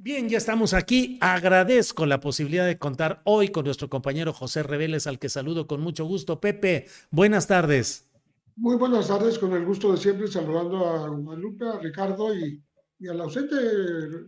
[0.00, 1.18] Bien, ya estamos aquí.
[1.20, 5.80] Agradezco la posibilidad de contar hoy con nuestro compañero José Reveles, al que saludo con
[5.80, 6.40] mucho gusto.
[6.40, 8.08] Pepe, buenas tardes.
[8.54, 12.62] Muy buenas tardes, con el gusto de siempre, saludando a Guadalupe, a Ricardo y,
[13.00, 13.56] y al ausente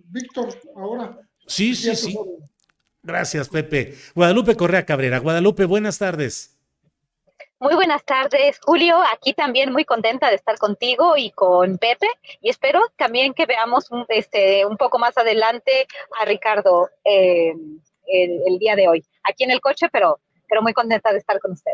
[0.06, 1.16] Víctor ahora.
[1.46, 2.18] Sí, sí, sí.
[3.04, 3.94] Gracias, Pepe.
[4.16, 5.18] Guadalupe Correa Cabrera.
[5.18, 6.58] Guadalupe, buenas tardes.
[7.60, 8.96] Muy buenas tardes, Julio.
[9.12, 12.06] Aquí también muy contenta de estar contigo y con Pepe.
[12.40, 15.86] Y espero también que veamos un, este, un poco más adelante
[16.18, 17.52] a Ricardo eh,
[18.06, 19.04] el, día de hoy.
[19.24, 21.72] Aquí en el coche, pero, pero muy contenta de estar con usted.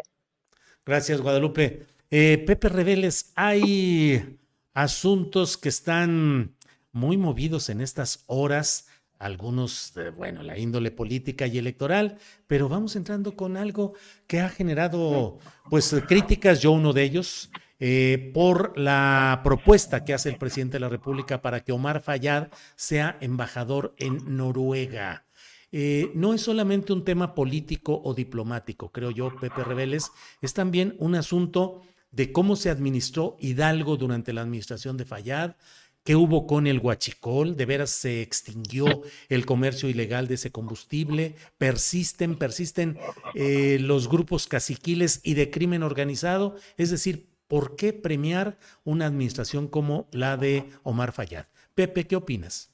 [0.84, 1.86] Gracias, Guadalupe.
[2.10, 4.40] Eh, Pepe Reveles, hay
[4.74, 6.56] asuntos que están
[6.90, 13.36] muy movidos en estas horas algunos, bueno, la índole política y electoral, pero vamos entrando
[13.36, 13.94] con algo
[14.26, 15.38] que ha generado,
[15.70, 20.80] pues, críticas, yo uno de ellos, eh, por la propuesta que hace el presidente de
[20.80, 25.26] la República para que Omar Fayad sea embajador en Noruega.
[25.72, 30.96] Eh, no es solamente un tema político o diplomático, creo yo, Pepe Reveles, es también
[30.98, 31.82] un asunto
[32.12, 35.56] de cómo se administró Hidalgo durante la administración de Fayad,
[36.06, 37.56] ¿Qué hubo con el huachicol?
[37.56, 41.34] ¿De veras se extinguió el comercio ilegal de ese combustible?
[41.58, 42.96] ¿Persisten, persisten
[43.34, 46.54] eh, los grupos caciquiles y de crimen organizado?
[46.76, 51.46] Es decir, ¿por qué premiar una administración como la de Omar Fayad?
[51.74, 52.70] Pepe, ¿qué opinas?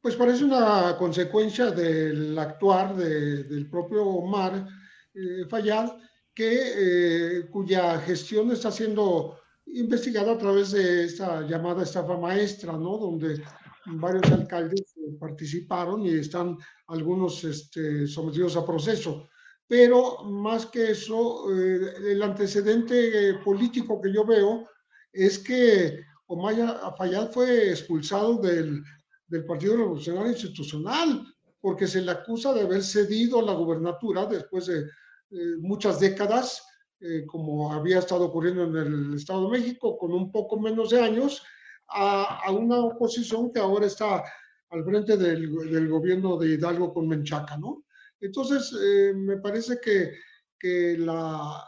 [0.00, 4.66] Pues parece una consecuencia del actuar de, del propio Omar
[5.12, 5.92] eh, Fayad,
[6.32, 12.98] que, eh, cuya gestión está siendo investigado a través de esta llamada estafa maestra, ¿no?
[12.98, 13.42] Donde
[13.86, 16.56] varios alcaldes eh, participaron y están
[16.88, 19.28] algunos este, sometidos a proceso.
[19.68, 24.68] Pero más que eso, eh, el antecedente político que yo veo
[25.12, 28.82] es que Omar Fayad fue expulsado del,
[29.26, 31.24] del Partido Revolucionario Institucional
[31.60, 36.62] porque se le acusa de haber cedido la gubernatura después de eh, muchas décadas
[37.00, 41.00] eh, como había estado ocurriendo en el Estado de México, con un poco menos de
[41.00, 41.42] años,
[41.88, 44.24] a, a una oposición que ahora está
[44.70, 47.84] al frente del, del, gobierno de Hidalgo con Menchaca, ¿no?
[48.20, 50.18] Entonces, eh, me parece que,
[50.58, 51.62] que la,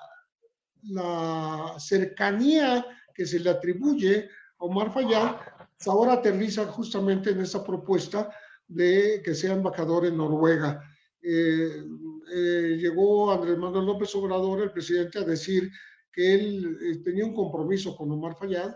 [0.83, 2.84] la, cercanía
[3.15, 4.28] que se le atribuye
[4.59, 5.37] a Omar Fayad
[5.77, 8.31] pues ahora aterriza justamente en esa propuesta
[8.66, 10.83] de que sea embajador en Noruega.
[11.22, 11.84] Eh,
[12.31, 15.71] eh, llegó Andrés Manuel López Obrador, el presidente, a decir
[16.12, 18.75] que él eh, tenía un compromiso con Omar Fayad,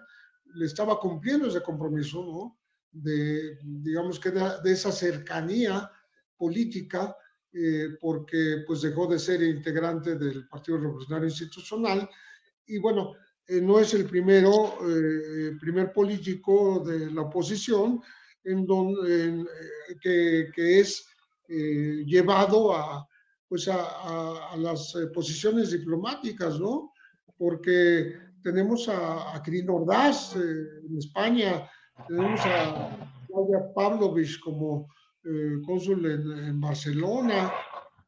[0.54, 2.58] le estaba cumpliendo ese compromiso, ¿no?
[2.90, 5.90] De, digamos que de, esa cercanía
[6.36, 7.16] política,
[7.52, 12.08] eh, porque pues dejó de ser integrante del Partido Revolucionario Institucional.
[12.66, 13.14] Y bueno,
[13.48, 14.78] no es el primero,
[15.60, 18.00] primer político de la oposición
[18.44, 19.44] en donde,
[20.00, 21.06] que, que, es
[21.48, 23.06] llevado a,
[23.52, 26.94] pues a, las eh, posiciones diplomáticas, ¿no?
[27.36, 30.40] Porque tenemos a, a Kirin Ordaz eh,
[30.88, 31.68] en España,
[32.08, 32.96] tenemos a
[33.26, 34.88] Claudia Pavlovich como
[35.26, 37.52] eh, cónsul en, Barcelona,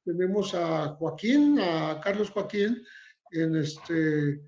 [0.06, 2.82] tenemos a Joaquín, a Carlos Joaquín,
[3.32, 4.40] en este,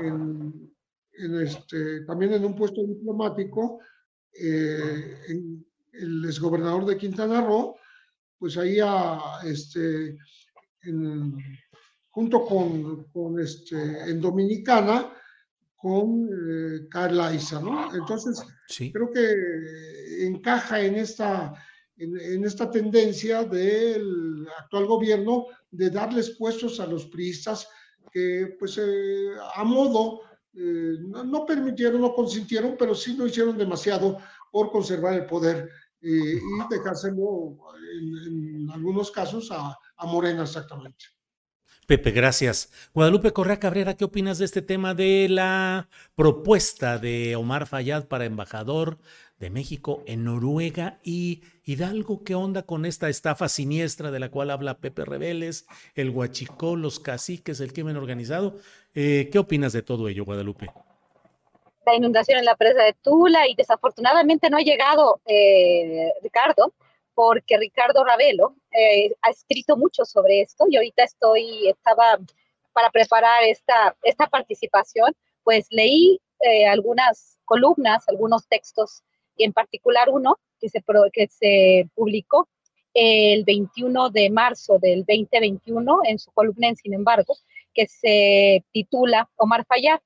[0.00, 0.74] en,
[1.12, 3.78] en este, también en un puesto diplomático,
[4.34, 7.76] eh, en, el exgobernador de Quintana Roo,
[8.40, 10.16] pues ahí a, este,
[10.82, 11.36] en,
[12.08, 13.76] junto con, con, este,
[14.10, 15.12] en Dominicana,
[15.76, 17.94] con eh, Carla Isa, ¿no?
[17.94, 18.90] Entonces, sí.
[18.90, 21.52] creo que encaja en esta,
[21.96, 27.68] en, esta tendencia del actual gobierno de darles puestos a los priistas
[28.10, 30.22] que pues eh, a modo
[30.54, 34.18] eh, no, permitieron, no consintieron, pero sí lo hicieron demasiado
[34.50, 35.70] por conservar el poder
[36.02, 37.56] y dejárselo
[37.98, 39.76] en, algunos casos a,
[40.06, 41.06] Morena exactamente.
[41.86, 42.70] Pepe, gracias.
[42.94, 48.24] Guadalupe Correa Cabrera, ¿qué opinas de este tema de la propuesta de Omar Fayad para
[48.24, 48.98] embajador
[49.38, 52.22] de México en Noruega y Hidalgo?
[52.22, 57.00] ¿Qué onda con esta estafa siniestra de la cual habla Pepe Rebeles, el huachicó, los
[57.00, 58.56] caciques, el crimen organizado?
[58.94, 60.70] Eh, ¿Qué opinas de todo ello, Guadalupe?
[61.90, 66.72] La inundación en la presa de Tula y desafortunadamente no ha llegado, eh, Ricardo,
[67.14, 72.16] porque Ricardo Ravelo eh, ha escrito mucho sobre esto y ahorita estoy, estaba
[72.72, 79.02] para preparar esta, esta participación, pues leí eh, algunas columnas, algunos textos,
[79.36, 82.48] y en particular uno que se, que se publicó
[82.94, 87.36] el 21 de marzo del 2021 en su columna en Sin embargo,
[87.74, 89.98] que se titula Omar Fayad,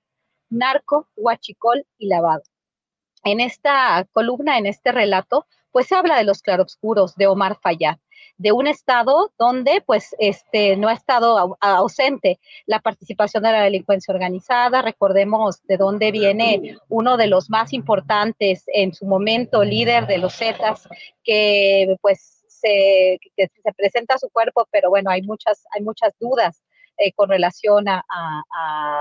[0.55, 2.43] Narco, Huachicol y Lavado.
[3.25, 7.97] En esta columna, en este relato, pues se habla de los claroscuros de Omar Fayad,
[8.37, 14.12] de un estado donde pues este no ha estado ausente la participación de la delincuencia
[14.12, 14.83] organizada.
[14.83, 20.35] Recordemos de dónde viene uno de los más importantes en su momento líder de los
[20.35, 20.89] Zetas
[21.23, 26.62] que pues se, se presenta su cuerpo, pero bueno, hay muchas hay muchas dudas
[26.99, 28.02] eh, con relación a,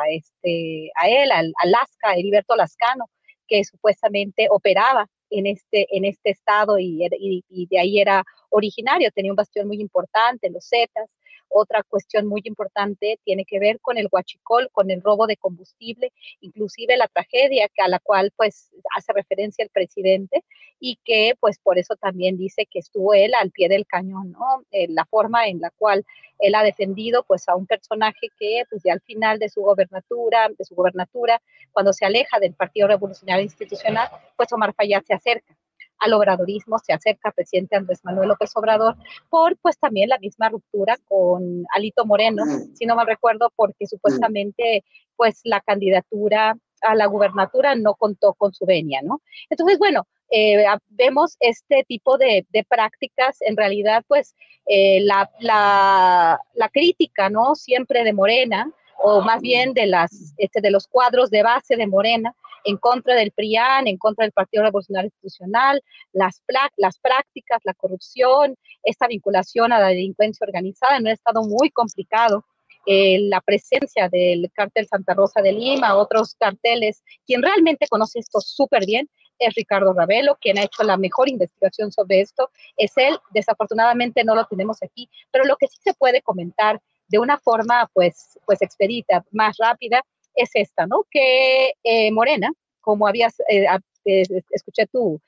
[0.09, 3.09] este, a él, al Alaska, Heriberto Lascano,
[3.47, 7.07] que supuestamente operaba en este, en este estado y,
[7.49, 11.09] y, de ahí era originario, tenía un bastión muy importante, los Zetas.
[11.55, 16.11] Otra cuestión muy importante tiene que ver con el huachicol, con el robo de combustible,
[16.41, 20.43] inclusive la tragedia a la cual pues hace referencia el presidente
[20.79, 24.63] y que pues por eso también dice que estuvo él al pie del cañón, ¿no?
[24.71, 26.03] Eh, la forma en la cual
[26.39, 30.49] él ha defendido pues a un personaje que pues ya al final de su gobernatura,
[30.57, 31.39] de su gobernatura,
[31.71, 35.55] cuando se aleja del Partido Revolucionario Institucional, pues Omar Fayad se acerca
[36.03, 38.95] al obradorismo, se acerca al presidente Andrés Manuel López Obrador
[39.29, 44.83] por pues también la misma ruptura con Alito Moreno, si no me recuerdo, porque supuestamente
[45.15, 49.21] pues la candidatura a la gubernatura no contó con su venia, ¿no?
[49.49, 54.35] Entonces, bueno, eh, vemos este tipo de, prácticas, en realidad, pues
[54.65, 57.55] eh, la, la, la, crítica, ¿no?
[57.55, 61.87] Siempre de Morena, o más bien de, las, este, de los cuadros de base de
[61.87, 62.35] Morena,
[62.65, 66.41] en contra del PRIAN, en contra del Partido Revolucionario Institucional, las,
[66.77, 72.45] las prácticas, la corrupción, esta vinculación a la delincuencia organizada en un estado muy complicado.
[72.85, 78.41] Eh, la presencia del cártel Santa Rosa de Lima, otros carteles, quien realmente conoce esto
[78.41, 79.09] súper bien
[79.39, 84.35] es Ricardo Ravelo, quien ha hecho la mejor investigación sobre esto, es él, desafortunadamente no
[84.35, 88.61] lo tenemos aquí, pero lo que sí se puede comentar de una forma pues, pues
[88.61, 90.01] expedita, más rápida,
[90.35, 91.05] es esta, ¿no?
[91.11, 92.51] Que eh, Morena,
[92.81, 93.65] como habías, eh,
[94.05, 95.19] eh, escuché tu,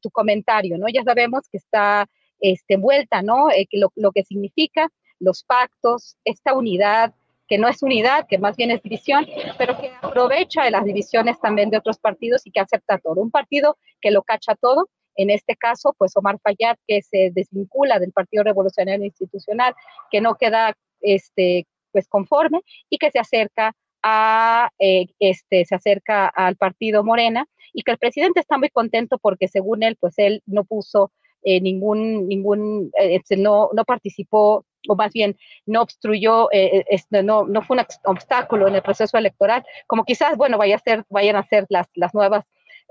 [0.00, 0.86] tu comentario, ¿no?
[0.88, 2.08] Ya sabemos que está
[2.40, 3.48] este, envuelta, ¿no?
[3.72, 4.88] lo, lo que significa
[5.18, 7.14] los pactos, esta unidad,
[7.48, 9.26] que no es unidad, que más bien es división,
[9.58, 13.20] pero que aprovecha de las divisiones también de otros partidos y que acepta todo.
[13.20, 17.98] Un partido que lo cacha todo, en este caso, pues Omar Fayad, que se desvincula
[17.98, 19.74] del Partido Revolucionario Institucional,
[20.10, 26.26] que no queda este, pues conforme y que se acerca a, eh, este, se acerca
[26.26, 30.42] al partido Morena y que el presidente está muy contento porque según él, pues él
[30.46, 36.48] no puso eh, ningún, ningún, eh, este, no, no participó o más bien no obstruyó,
[36.50, 40.80] este, no, no fue un obstáculo en el proceso electoral, como quizás, bueno, vaya a
[40.80, 42.44] ser, vayan a ser las, las nuevas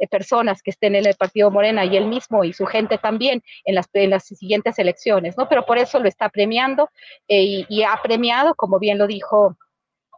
[0.08, 3.76] personas que estén en el partido Morena y él mismo y su gente también en
[3.76, 5.48] las, en las siguientes elecciones, ¿no?
[5.48, 6.90] Pero por eso lo está premiando
[7.28, 9.58] y, y, ha premiado, como bien lo dijo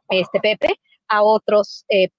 [0.09, 2.09] este Pepe, a otros eh,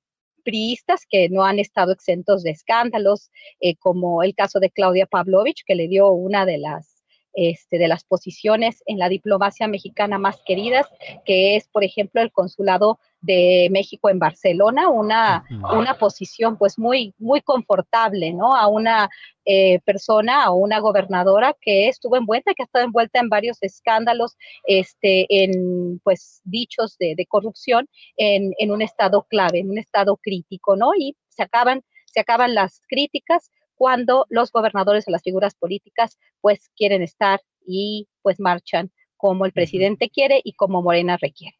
[0.44, 3.30] priistas que no han estado exentos de escándalos,
[3.60, 6.93] eh, como el caso de Claudia Pavlovich, que le dio una de las
[7.34, 10.86] este, de las posiciones en la diplomacia mexicana más queridas,
[11.24, 17.14] que es, por ejemplo, el consulado de México en Barcelona, una, una posición pues muy,
[17.18, 18.54] muy confortable, ¿no?
[18.54, 19.08] A una
[19.46, 24.36] eh, persona, a una gobernadora que estuvo envuelta, que ha estado envuelta en varios escándalos,
[24.66, 30.18] este, en pues dichos de, de corrupción en, en, un estado clave, en un estado
[30.18, 30.90] crítico, ¿no?
[30.98, 36.70] Y se acaban, se acaban las críticas cuando los gobernadores o las figuras políticas pues
[36.76, 41.56] quieren estar y pues marchan como el presidente quiere y como Morena requiere.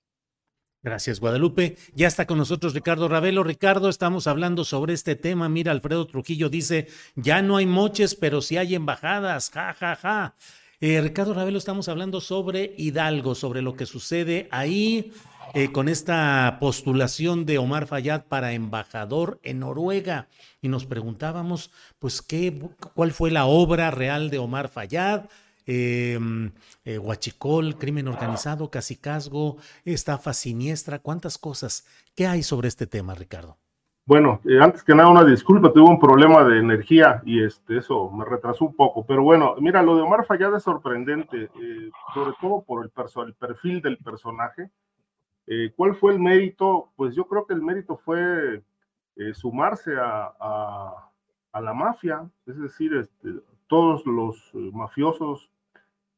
[0.83, 1.77] Gracias, Guadalupe.
[1.95, 3.43] Ya está con nosotros Ricardo Ravelo.
[3.43, 5.49] Ricardo, estamos hablando sobre este tema.
[5.49, 9.51] Mira, Alfredo Trujillo dice, ya no hay moches, pero sí hay embajadas.
[9.51, 10.35] Ja, ja, ja.
[10.81, 15.11] Eh, Ricardo Ravelo, estamos hablando sobre Hidalgo, sobre lo que sucede ahí
[15.53, 20.29] eh, con esta postulación de Omar Fayad para embajador en Noruega.
[20.63, 22.59] Y nos preguntábamos, pues, ¿qué,
[22.95, 25.25] ¿cuál fue la obra real de Omar Fayad?
[25.67, 26.19] eh,
[26.99, 31.87] Huachicol, crimen organizado, casicazgo, estafa siniestra, cuántas cosas.
[32.15, 33.57] ¿Qué hay sobre este tema, Ricardo?
[34.07, 38.11] Bueno, eh, antes que nada una disculpa, tuve un problema de energía y este, eso
[38.11, 42.33] me retrasó un poco, pero bueno, mira, lo de Omar Fayad es sorprendente, eh, sobre
[42.39, 42.91] todo por el,
[43.33, 44.69] perfil del personaje.
[45.47, 46.91] Eh, ¿Cuál fue el mérito?
[46.97, 48.63] Pues yo creo que el mérito fue
[49.33, 51.11] sumarse a,
[51.53, 53.29] la mafia, es decir, este,
[53.69, 55.51] todos los mafiosos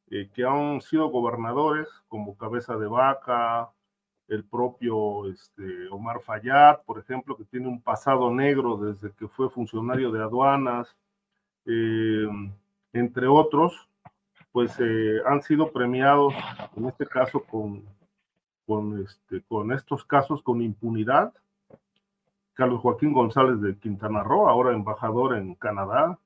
[0.08, 3.72] eh, que han sido gobernadores, como Cabeza de Vaca,
[4.28, 9.50] el propio este, Omar Fayad, por ejemplo, que tiene un pasado negro desde que fue
[9.50, 10.96] funcionario de aduanas,
[11.64, 12.28] eh,
[12.92, 13.88] entre otros,
[14.52, 16.32] pues eh, han sido premiados,
[16.76, 17.84] en este caso, con,
[18.66, 21.32] con, este, con estos casos con impunidad.
[22.54, 26.18] Carlos Joaquín González de Quintana Roo, ahora embajador en Canadá.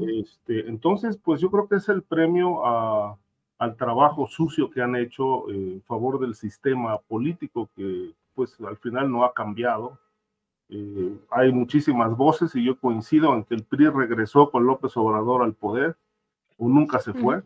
[0.00, 3.16] este, entonces, pues yo creo que es el premio a,
[3.58, 9.10] al trabajo sucio que han hecho en favor del sistema político que pues al final
[9.10, 9.98] no ha cambiado.
[10.68, 15.42] Eh, hay muchísimas voces y yo coincido en que el PRI regresó con López Obrador
[15.42, 15.96] al poder
[16.58, 17.42] o nunca se fue.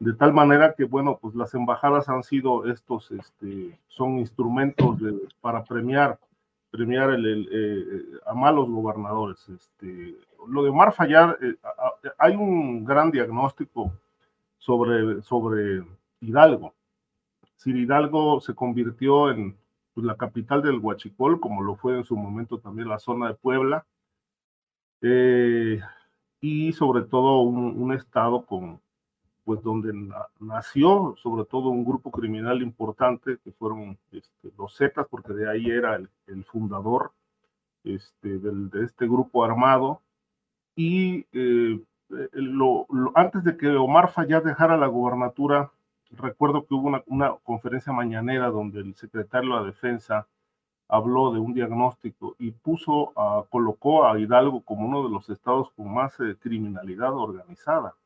[0.00, 4.98] De tal manera que, bueno, pues las embajadas han sido estos, este, son instrumentos
[5.42, 6.18] para premiar,
[6.70, 9.46] premiar el, eh, a malos gobernadores.
[9.50, 10.16] Este,
[10.48, 11.54] lo de Mar Fallar, eh,
[12.18, 13.92] hay un gran diagnóstico
[14.58, 15.84] sobre, sobre
[16.20, 16.72] Hidalgo.
[17.56, 19.54] Si Hidalgo se convirtió en
[19.92, 23.34] pues, la capital del Huachicol, como lo fue en su momento también la zona de
[23.34, 23.84] Puebla,
[25.02, 25.78] eh,
[26.40, 28.80] y sobre todo un, estado con,
[29.50, 29.92] pues donde
[30.38, 35.68] nació sobre todo un grupo criminal importante que fueron este, los Zetas, porque de ahí
[35.68, 37.10] era el, fundador
[37.82, 40.02] este, de este grupo armado,
[40.76, 41.80] y eh,
[42.10, 45.72] eh, lo, antes de que Omar Fayad dejara la gobernatura,
[46.12, 50.28] recuerdo que hubo una, conferencia mañanera donde el secretario de la Defensa
[50.86, 55.72] habló de un diagnóstico y puso, a, colocó a Hidalgo como uno de los estados
[55.72, 57.96] con más eh, criminalidad organizada.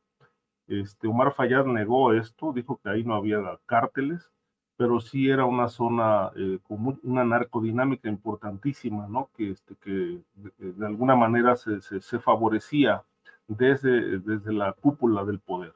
[0.67, 4.31] Este, Omar Fayad negó esto, dijo que ahí no había cárteles,
[4.77, 9.29] pero sí era una zona eh, con una narcodinámica importantísima, ¿no?
[9.35, 10.21] Que, este, que
[10.57, 13.03] de, alguna manera se, se favorecía
[13.47, 15.73] desde, desde la cúpula del poder.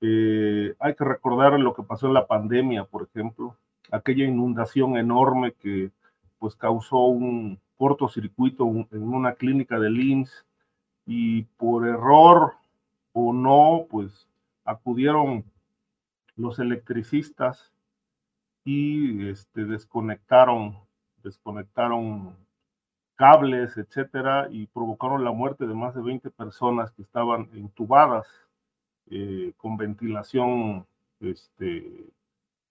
[0.00, 3.56] Eh, hay que recordar lo que pasó en la pandemia, por ejemplo,
[3.90, 5.90] aquella inundación enorme que
[6.38, 10.44] pues causó un cortocircuito en una clínica de IMSS
[11.06, 12.54] y por error
[13.12, 14.28] o no, pues
[14.64, 15.44] acudieron
[16.36, 17.72] los electricistas
[18.64, 20.78] y este, desconectaron,
[21.22, 22.36] desconectaron
[23.16, 28.26] cables, etcétera, y provocaron la muerte de más de 20 personas que estaban intubadas
[29.10, 30.86] eh, con ventilación
[31.20, 32.10] este,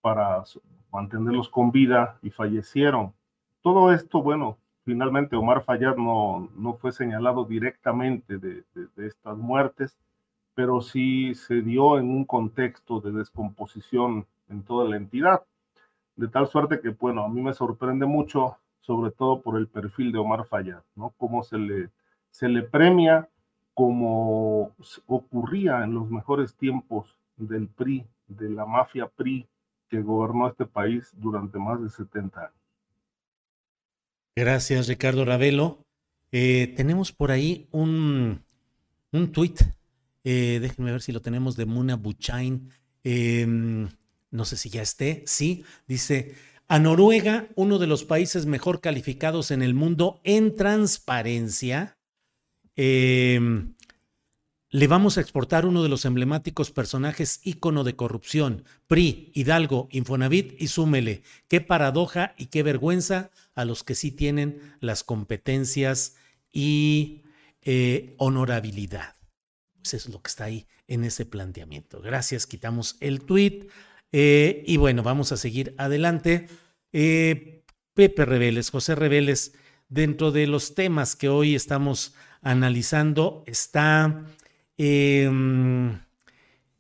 [0.01, 0.43] para
[0.91, 3.13] mantenerlos con vida y fallecieron.
[3.62, 9.98] Todo esto, bueno, finalmente Omar Fayad no, no fue señalado directamente de, de estas muertes,
[10.53, 15.43] pero sí se dio en un contexto de descomposición en toda la entidad.
[16.15, 20.12] De tal suerte que, bueno, a mí me sorprende mucho sobre todo por el perfil
[20.12, 21.13] de Omar Fayad, ¿no?
[21.17, 21.89] Cómo se le,
[22.29, 23.29] se le premia
[23.74, 24.75] como
[25.08, 29.48] ocurría en los mejores tiempos del PRI, de la mafia PRI
[29.89, 32.53] que gobernó este país durante más de 70 años.
[34.36, 35.79] Gracias, Ricardo Ravelo.
[36.31, 38.41] Eh, tenemos por ahí un,
[39.12, 39.62] un tuit,
[40.24, 42.70] eh, déjenme ver si lo tenemos, de Muna Buchain.
[43.04, 43.90] Em,
[44.30, 46.36] no sé si ya esté, sí, dice,
[46.68, 51.98] a Noruega, uno de los países mejor calificados en el mundo en transparencia,
[52.75, 53.74] em,
[54.70, 60.54] le vamos a exportar uno de los emblemáticos personajes ícono de corrupción, PRI, Hidalgo, Infonavit
[60.62, 61.24] y súmele.
[61.50, 66.16] Qué paradoja y qué vergüenza a los que sí tienen las competencias
[66.54, 67.24] y
[67.63, 69.21] eh, honorabilidad.
[69.82, 72.02] Pues eso es lo que está ahí en ese planteamiento.
[72.02, 73.68] Gracias, quitamos el tweet.
[74.12, 76.48] Eh, y bueno, vamos a seguir adelante.
[76.92, 79.54] Eh, Pepe Reveles, José Reveles,
[79.90, 84.26] dentro de los temas que hoy estamos analizando está
[84.78, 86.00] em,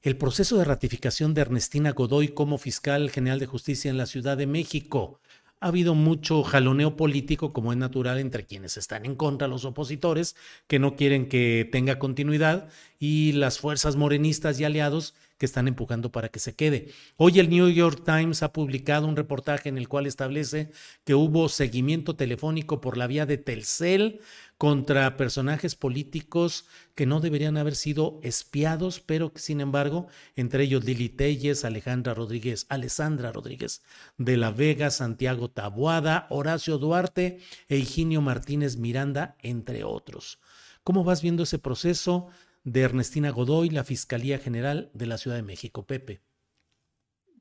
[0.01, 4.37] el proceso de ratificación de Ernestina Godoy como fiscal general de justicia en la Ciudad
[4.37, 5.19] de México.
[5.61, 10.35] Ha habido mucho jaloneo político, como es natural, entre quienes están en contra, los opositores,
[10.67, 12.67] que no quieren que tenga continuidad,
[12.99, 16.89] y las fuerzas morenistas y aliados que están empujando para que se quede.
[17.15, 20.71] Hoy el New York Times ha publicado un reportaje en el cual establece
[21.03, 24.19] que hubo seguimiento telefónico por la vía de Telcel
[24.61, 30.85] contra personajes políticos que no deberían haber sido espiados, pero que sin embargo, entre ellos
[30.85, 33.81] Lili Telles, Alejandra Rodríguez, Alessandra Rodríguez
[34.19, 37.39] de la Vega, Santiago Tabuada, Horacio Duarte
[37.69, 40.39] e Higinio Martínez Miranda, entre otros.
[40.83, 42.29] ¿Cómo vas viendo ese proceso?
[42.63, 45.87] de Ernestina Godoy, la Fiscalía General de la Ciudad de México.
[45.87, 46.21] Pepe.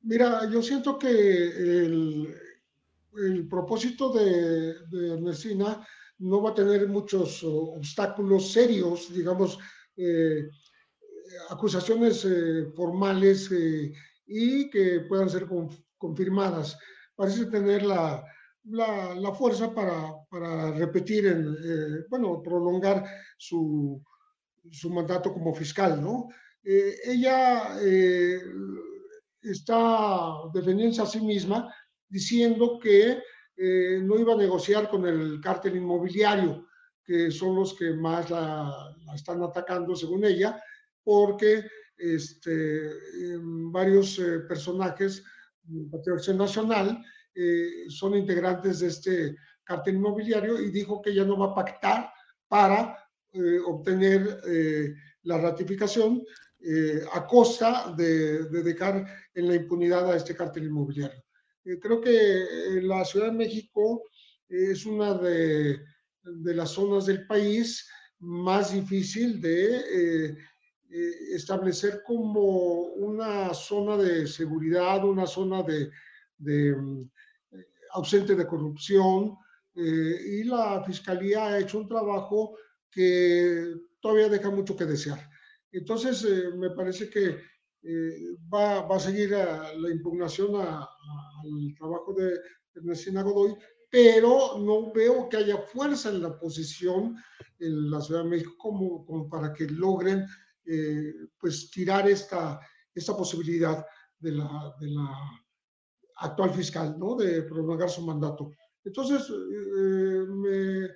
[0.01, 1.11] Mira, yo siento que
[1.85, 4.73] el, propósito de,
[5.13, 5.85] Ernestina
[6.21, 9.59] no va a tener muchos obstáculos serios, digamos,
[9.97, 10.49] eh,
[11.49, 13.91] acusaciones eh, formales eh,
[14.25, 15.47] y que puedan ser
[15.97, 16.77] confirmadas.
[17.15, 18.23] Parece tener la,
[19.37, 23.03] fuerza para, para repetir, en, bueno, prolongar
[23.37, 24.01] su,
[24.69, 26.29] su mandato como fiscal, ¿no?
[26.63, 28.39] Eh, ella eh,
[29.41, 31.73] está defendiendo a sí misma
[32.07, 33.19] diciendo que
[33.57, 36.67] eh, no iba a negociar con el cártel inmobiliario,
[37.03, 40.61] que son los que más la, están atacando, según ella,
[41.03, 41.63] porque
[41.97, 42.89] este,
[43.71, 45.23] varios personajes
[45.63, 45.89] de
[46.27, 47.03] la Nacional
[47.89, 52.11] son integrantes de este cártel inmobiliario y dijo que ella no va a pactar
[52.47, 52.97] para
[53.33, 54.93] eh, obtener eh,
[55.23, 56.21] la ratificación
[56.59, 61.23] eh, a costa de, dejar en la impunidad a este cártel inmobiliario.
[61.81, 64.03] Creo que la Ciudad de México
[64.47, 65.79] es una de,
[66.23, 67.87] de, las zonas del país
[68.19, 70.35] más difícil de
[71.33, 75.89] establecer como una zona de seguridad, una zona de,
[76.37, 76.75] de
[77.93, 79.37] ausente de corrupción,
[79.73, 82.57] y la Fiscalía ha hecho un trabajo
[82.91, 85.29] que todavía deja mucho que desear.
[85.71, 87.37] Entonces, eh, me parece que
[87.83, 90.51] eh, va, va, a seguir la impugnación
[91.43, 92.33] al trabajo de
[92.75, 93.55] Ernestina Godoy,
[93.89, 97.15] pero no veo que haya fuerza en la posición
[97.59, 100.25] en la Ciudad de México como, para que logren
[100.65, 102.59] eh, pues tirar esta,
[102.93, 103.85] esta posibilidad
[104.19, 104.75] de la,
[106.17, 107.15] actual fiscal, ¿no?
[107.15, 108.51] De prolongar su mandato.
[108.83, 109.27] Entonces,
[110.27, 110.87] me,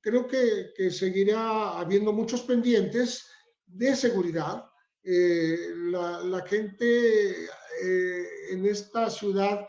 [0.00, 3.26] creo que, seguirá habiendo muchos pendientes
[3.66, 4.64] de seguridad.
[5.02, 5.56] Eh,
[5.90, 7.44] la, gente
[7.82, 9.66] eh, en esta ciudad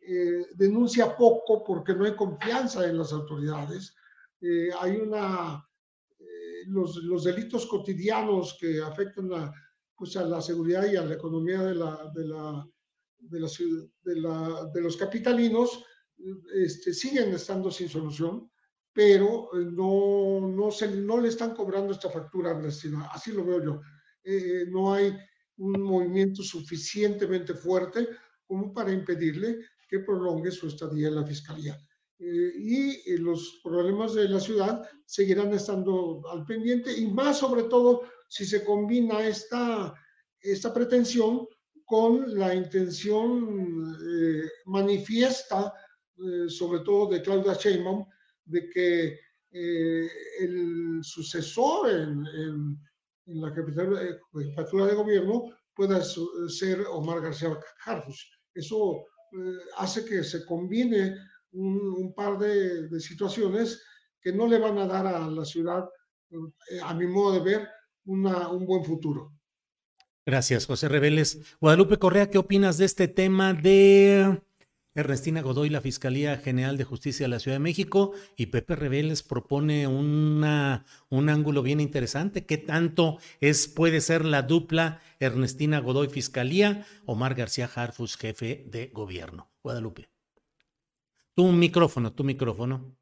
[0.00, 3.94] eh, denuncia poco porque no hay confianza en las autoridades.
[4.80, 5.62] hay una,
[6.66, 9.52] los, los, delitos cotidianos que afectan a,
[9.94, 12.66] pues a la seguridad y a la economía de, la, de, la,
[13.18, 13.48] de, la,
[14.02, 15.84] de, de los capitalinos
[16.54, 18.50] este, siguen estando sin solución
[18.92, 23.62] pero eh, no, no, se, no le están cobrando esta factura Ernestina, así lo veo
[23.62, 23.80] yo.
[24.22, 25.16] Eh, no hay
[25.58, 28.08] un movimiento suficientemente fuerte
[28.44, 29.58] como para impedirle
[29.90, 31.76] que prolongue su estadía en la fiscalía.
[32.18, 38.02] Eh, y los problemas de la ciudad seguirán estando al pendiente y más sobre todo
[38.28, 39.92] si se combina esta,
[40.40, 41.48] esta pretensión
[41.84, 43.96] con la intención
[44.66, 45.74] manifiesta,
[46.46, 48.06] sobre todo de Claudia Sheinbaum,
[48.44, 49.18] de que
[49.52, 52.78] eh, el sucesor en,
[53.26, 56.00] la eh, jefatura de gobierno pueda
[56.48, 58.30] ser Omar García Harfus.
[58.54, 59.04] Eso eh,
[59.76, 61.16] hace que se combine
[61.52, 63.82] un, par de, situaciones
[64.20, 65.84] que no le van a dar a la ciudad,
[66.82, 67.68] a mi modo de ver,
[68.04, 69.32] un buen futuro.
[70.26, 71.56] Gracias, José Reveles.
[71.60, 74.40] Guadalupe Correa, ¿qué opinas de este tema de
[74.94, 79.22] Ernestina Godoy, la Fiscalía General de Justicia de la Ciudad de México, y Pepe Reveles
[79.22, 82.44] propone una, un ángulo bien interesante.
[82.44, 88.88] ¿Qué tanto es, puede ser la dupla Ernestina Godoy Fiscalía, Omar García Harfus, jefe de
[88.88, 89.50] gobierno?
[89.62, 90.08] Guadalupe.
[91.34, 92.96] Tu micrófono, tu micrófono.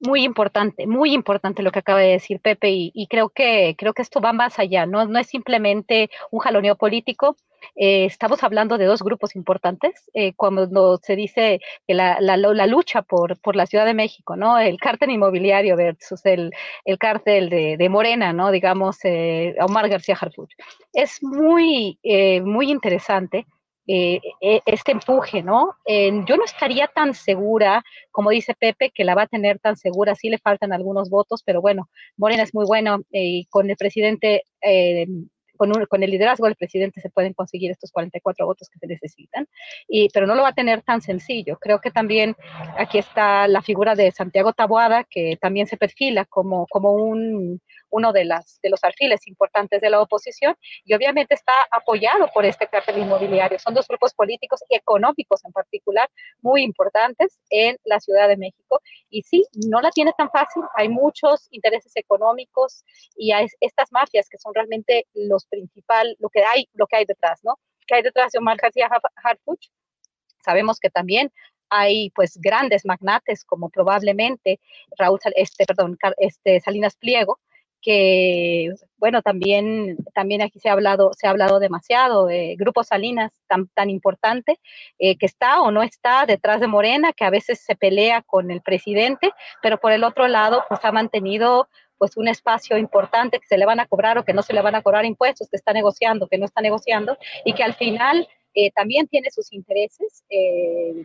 [0.00, 4.02] Muy importante, muy importante lo que acaba de decir Pepe, y, creo que creo que
[4.02, 7.36] esto va más allá, no, no es simplemente un jaloneo político,
[7.76, 12.66] eh, estamos hablando de dos grupos importantes, eh, cuando se dice que la, la, la,
[12.66, 14.58] lucha por, por la Ciudad de México, ¿no?
[14.58, 16.50] El cártel inmobiliario versus el,
[16.84, 18.50] el cártel de, de Morena, ¿no?
[18.50, 20.52] Digamos, eh, Omar García Harfuch.
[20.92, 21.98] Es muy,
[22.44, 23.46] muy interesante
[23.86, 25.74] eh, e, este empuje, ¿no?
[25.86, 30.14] yo no estaría tan segura, como dice Pepe, que la va a tener tan segura,
[30.14, 33.76] sí le faltan algunos votos, pero bueno, Morena es muy bueno eh, y con el
[33.76, 35.06] presidente, eh,
[35.56, 39.46] con, con, el liderazgo del presidente se pueden conseguir estos 44 votos que se necesitan,
[39.88, 41.58] y, pero no lo va a tener tan sencillo.
[41.60, 42.36] Creo que también
[42.78, 48.12] aquí está la figura de Santiago Taboada, que también se perfila como, como un, uno
[48.12, 52.66] de, las, de los alfiles importantes de la oposición y obviamente está apoyado por este
[52.66, 53.58] cártel inmobiliario.
[53.58, 56.08] Son dos grupos políticos y económicos en particular
[56.40, 60.62] muy importantes en la Ciudad de México y sí, no la tiene tan fácil.
[60.74, 62.84] Hay muchos intereses económicos
[63.16, 67.04] y hay estas mafias que son realmente los principal, lo que hay, lo que hay
[67.04, 67.58] detrás, ¿no?
[67.86, 68.88] ¿Qué hay detrás de Omar García
[69.24, 69.68] Harfuch?
[70.42, 71.32] Sabemos que también
[71.70, 74.60] hay pues grandes magnates como probablemente
[74.98, 77.38] Raúl, este, perdón, este Salinas Pliego,
[77.80, 83.68] que, bueno, también, también aquí se ha hablado, se ha hablado demasiado, Grupo Salinas tan,
[83.68, 84.58] tan importante,
[84.98, 88.50] eh, que está o no está detrás de Morena, que a veces se pelea con
[88.50, 89.30] el presidente,
[89.62, 93.66] pero por el otro lado, pues ha mantenido pues un espacio importante que se le
[93.66, 96.28] van a cobrar o que no se le van a cobrar impuestos, que está negociando,
[96.28, 101.04] que no está negociando, y que al final eh, también tiene sus intereses eh,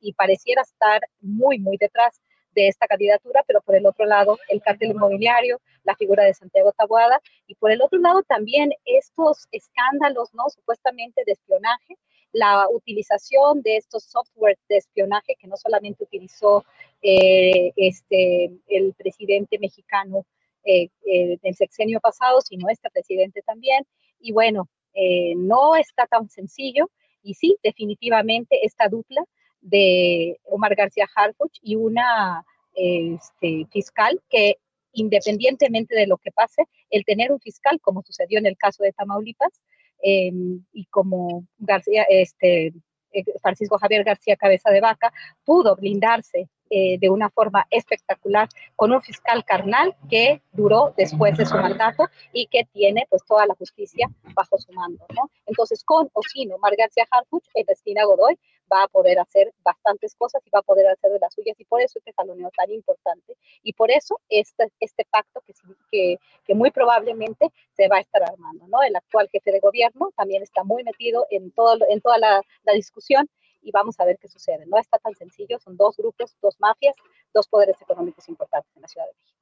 [0.00, 2.20] y pareciera estar muy, muy detrás
[2.54, 6.72] de esta candidatura, pero por el otro lado el cártel inmobiliario, la figura de Santiago
[6.72, 10.48] Tabuada y por el otro lado también estos escándalos, ¿no?
[10.48, 11.96] Supuestamente de espionaje,
[12.32, 16.64] la utilización de estos softwares de espionaje que no solamente utilizó
[17.00, 20.26] eh, este, el presidente mexicano
[20.64, 23.86] eh, eh, del sexenio pasado, sino este presidente también.
[24.18, 24.68] Y bueno,
[25.36, 26.88] no está tan sencillo
[27.22, 29.24] y sí, definitivamente esta dupla
[29.64, 34.58] de Omar García Harfuch y una este, fiscal que
[34.94, 38.92] independientemente de lo que pase, el tener un fiscal, como sucedió en el caso de
[38.92, 39.60] Tamaulipas,
[40.02, 42.72] em, y como García, este,
[43.12, 45.12] eh, Francisco Javier García Cabeza de Vaca,
[45.44, 51.46] pudo blindarse eh, de una forma espectacular con un fiscal carnal que duró después de
[51.46, 55.06] su mandato y que tiene pues toda la justicia bajo su mando.
[55.46, 58.36] Entonces, con o sin Omar García Harfuch, Cristina Godoy
[58.72, 61.64] va a poder hacer bastantes cosas y va a poder hacer de las suyas y
[61.64, 65.42] por eso este taloneo tan importante y por eso este, este pacto
[65.92, 68.66] que, que, muy probablemente se va a estar armando.
[68.82, 72.72] El actual jefe de gobierno también está muy metido en, todo, en toda la, la
[72.72, 73.28] discusión
[73.64, 74.66] y vamos a ver qué sucede.
[74.66, 76.94] No está tan sencillo, son dos grupos, dos mafias,
[77.32, 79.34] dos poderes económicos importantes en la Ciudad de México.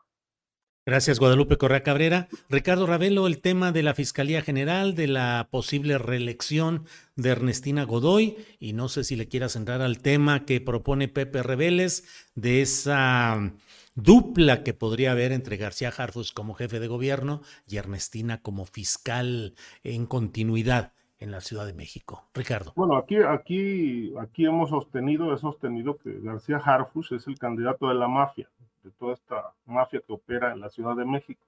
[0.85, 2.29] Gracias, Guadalupe Correa Cabrera.
[2.49, 8.37] Ricardo Ravelo, el tema de la Fiscalía General, de la posible reelección de Ernestina Godoy,
[8.59, 12.05] y no sé si le quieras entrar al tema que propone Pepe Reveles,
[12.35, 13.55] de esa
[13.95, 19.55] dupla que podría haber entre García Harfus como jefe de gobierno y Ernestina como fiscal
[19.85, 22.29] en continuidad en la Ciudad de México.
[22.35, 22.73] Ricardo.
[22.75, 27.95] Bueno, aquí, aquí, aquí hemos sostenido, he sostenido que García Harfus es el candidato de
[27.95, 28.51] la mafia,
[28.83, 31.47] de toda esta mafia que opera en la Ciudad de México.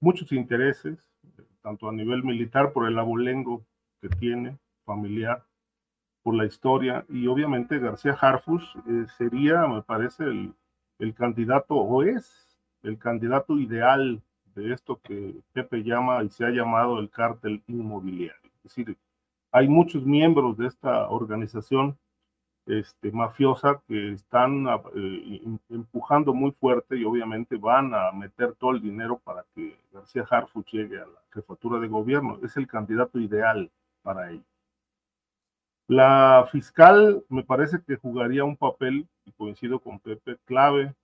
[0.00, 0.98] Muchos intereses,
[1.62, 3.64] tanto a nivel militar por el abolengo
[4.02, 5.44] que tiene, familiar,
[6.22, 10.54] por la historia, y obviamente García Harfus eh, sería, me parece, el,
[10.98, 14.22] el candidato, o es el candidato ideal
[14.54, 18.43] de esto que Pepe llama y se ha llamado el cártel inmobiliario.
[18.64, 18.96] Decir,
[19.52, 21.96] hay muchos miembros de esta organización
[22.66, 28.80] este, mafiosa que están eh, empujando muy fuerte y obviamente van a meter todo el
[28.80, 32.38] dinero para que García Harfuch llegue a la jefatura de gobierno.
[32.42, 33.70] Es el candidato ideal
[34.02, 34.44] para ello.
[35.86, 40.94] La fiscal me parece que jugaría un papel, y coincido con Pepe, clave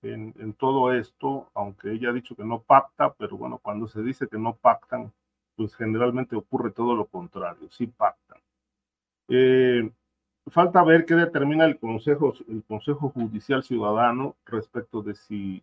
[0.00, 4.02] en, en todo esto, aunque ella ha dicho que no pacta, pero bueno, cuando se
[4.02, 5.12] dice que no pactan,
[5.60, 8.38] pues generalmente ocurre todo lo contrario, sí pactan.
[9.28, 9.90] Eh,
[10.46, 15.62] falta ver qué determina el Consejo, el Consejo Judicial Ciudadano respecto de si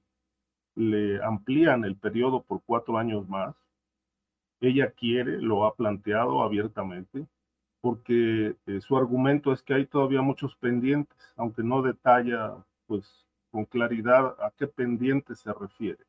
[0.76, 3.56] le amplían el periodo por cuatro años más.
[4.62, 7.26] Ella quiere, lo ha planteado abiertamente,
[7.82, 12.54] porque eh, su argumento es que hay todavía muchos pendientes, aunque no detalla
[12.86, 16.06] pues con claridad a qué pendientes se refiere.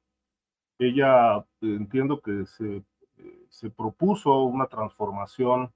[0.79, 2.83] Ella eh, entiendo que se
[3.49, 5.73] se propuso una transformación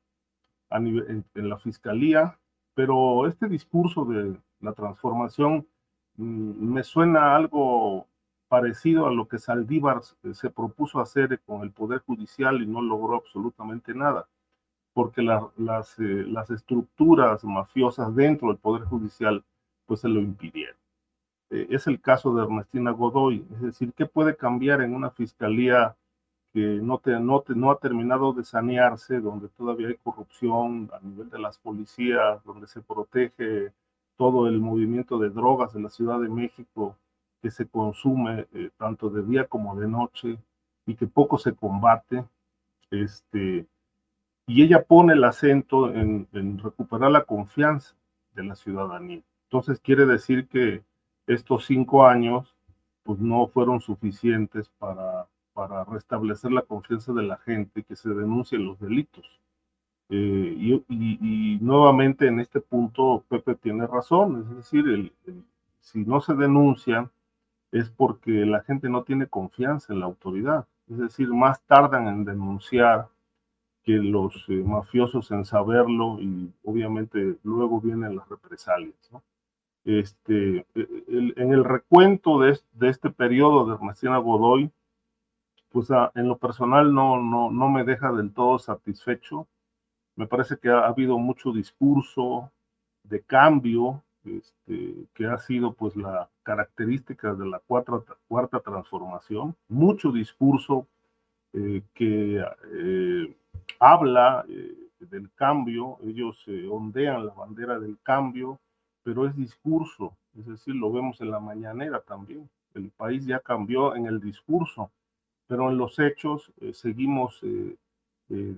[0.70, 2.38] en, la fiscalía,
[2.74, 5.66] pero este discurso de la transformación
[6.16, 8.06] mm, me suena algo
[8.48, 13.16] parecido a lo que Saldívar se propuso hacer con el Poder Judicial y no logró
[13.16, 14.28] absolutamente nada,
[14.92, 19.44] porque las, eh, las estructuras mafiosas dentro del Poder Judicial
[19.86, 20.76] pues se lo impidieron.
[21.50, 25.96] Eh, es el caso de Ernestina Godoy, es decir, ¿qué puede cambiar en una fiscalía
[26.52, 31.30] que no, te, no, no ha terminado de sanearse, donde todavía hay corrupción a nivel
[31.30, 33.72] de las policías, donde se protege
[34.16, 36.96] todo el movimiento de drogas en la Ciudad de México,
[37.40, 40.38] que se consume eh, tanto de día como de noche
[40.86, 42.24] y que poco se combate.
[42.90, 43.66] Este,
[44.46, 47.94] y ella pone el acento en, recuperar la confianza
[48.34, 49.22] de la ciudadanía.
[49.44, 50.84] Entonces quiere decir que
[51.26, 52.54] estos cinco años
[53.02, 55.26] pues no fueron suficientes para,
[55.62, 59.24] para restablecer la confianza de la gente que se denuncien los delitos.
[60.08, 65.12] Eh, y, nuevamente en este punto Pepe tiene razón, es decir, el,
[65.80, 67.10] si no se denuncian
[67.70, 72.24] es porque la gente no tiene confianza en la autoridad, es decir, más tardan en
[72.24, 73.08] denunciar
[73.84, 78.96] que los eh, mafiosos en saberlo y obviamente luego vienen las represalias.
[79.84, 80.86] Este, e,
[81.36, 84.72] en el recuento de, este periodo de Ernestina Godoy,
[85.72, 89.46] pues ah, en lo personal no, no, no me deja del todo satisfecho.
[90.16, 92.50] Me parece que ha, habido mucho discurso
[93.04, 100.12] de cambio, este, que ha sido pues la característica de la cuarta, cuarta transformación, mucho
[100.12, 100.86] discurso
[101.54, 102.42] eh, que
[102.74, 103.36] eh,
[103.78, 108.58] habla eh, del cambio, ellos ondean la bandera del cambio,
[109.02, 112.48] pero es discurso, es decir, lo vemos en la mañanera también.
[112.74, 114.90] El país ya cambió en el discurso,
[115.52, 117.42] pero en los hechos seguimos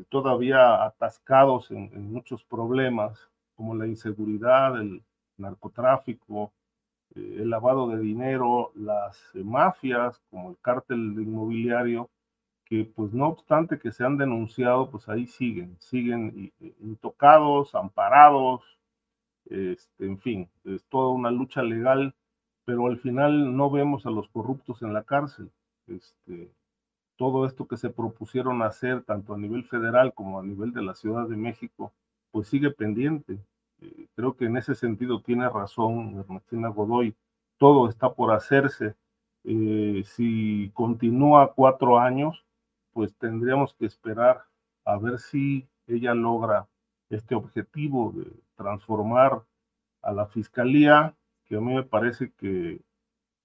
[0.08, 3.18] todavía atascados en, en, muchos problemas,
[3.56, 5.02] como la inseguridad, el
[5.36, 6.52] narcotráfico,
[7.16, 12.10] el lavado de dinero, las mafias, como el cártel inmobiliario,
[12.64, 18.62] que pues no obstante que se han denunciado, pues ahí siguen, siguen intocados, amparados,
[19.46, 22.14] este, en fin, es toda una lucha legal,
[22.64, 25.50] pero al final no vemos a los corruptos en la cárcel.
[25.86, 26.52] Este,
[27.16, 30.94] todo esto que se propusieron hacer, tanto a nivel federal como a nivel de la
[30.94, 31.92] Ciudad de México,
[32.30, 33.38] pues sigue pendiente.
[33.80, 37.14] Eh, creo que en ese sentido tiene razón Ernestina Godoy,
[37.58, 38.94] todo está por hacerse.
[39.44, 42.44] Eh, si continúa cuatro años,
[42.92, 44.44] pues tendríamos que esperar
[44.84, 46.66] a ver si ella logra
[47.10, 49.42] este objetivo de transformar
[50.02, 51.14] a la fiscalía,
[51.46, 52.80] que a mí me parece que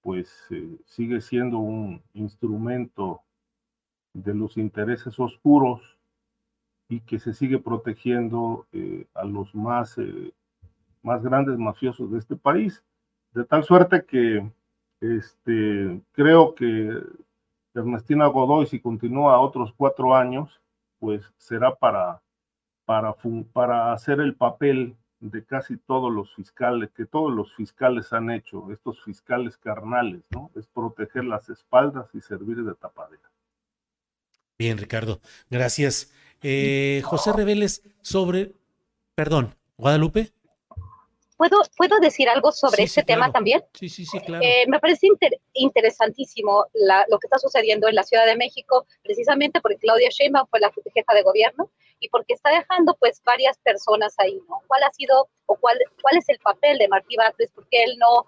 [0.02, 3.22] pues eh, sigue siendo un instrumento
[4.12, 5.80] de los intereses oscuros
[6.88, 10.32] y que se sigue protegiendo eh, a los más, eh,
[11.02, 12.82] más grandes mafiosos de este país.
[13.32, 14.50] De tal suerte que
[15.00, 17.00] este, creo que
[17.74, 20.60] Ernestina Godoy, si continúa otros cuatro años,
[20.98, 22.20] pues será para,
[22.84, 23.14] para,
[23.52, 28.70] para hacer el papel de casi todos los fiscales, que todos los fiscales han hecho,
[28.72, 30.50] estos fiscales carnales, ¿no?
[30.54, 33.30] Es proteger las espaldas y servir de tapadera.
[34.60, 36.12] Bien, Ricardo, gracias.
[36.42, 38.52] Eh, José Reveles, sobre,
[39.14, 40.32] perdón, Guadalupe.
[41.38, 43.64] ¿Puedo, decir algo sobre este tema también?
[43.72, 44.44] Sí, sí, sí, claro.
[44.44, 45.06] Eh, me parece
[45.54, 50.60] interesantísimo lo que está sucediendo en la Ciudad de México, precisamente porque Claudia Sheinbaum fue
[50.60, 54.60] la jefa de gobierno y porque está dejando pues varias personas ahí, ¿no?
[54.66, 57.50] ¿Cuál ha sido o cuál, cuál es el papel de Martí Batres?
[57.54, 58.26] Porque él no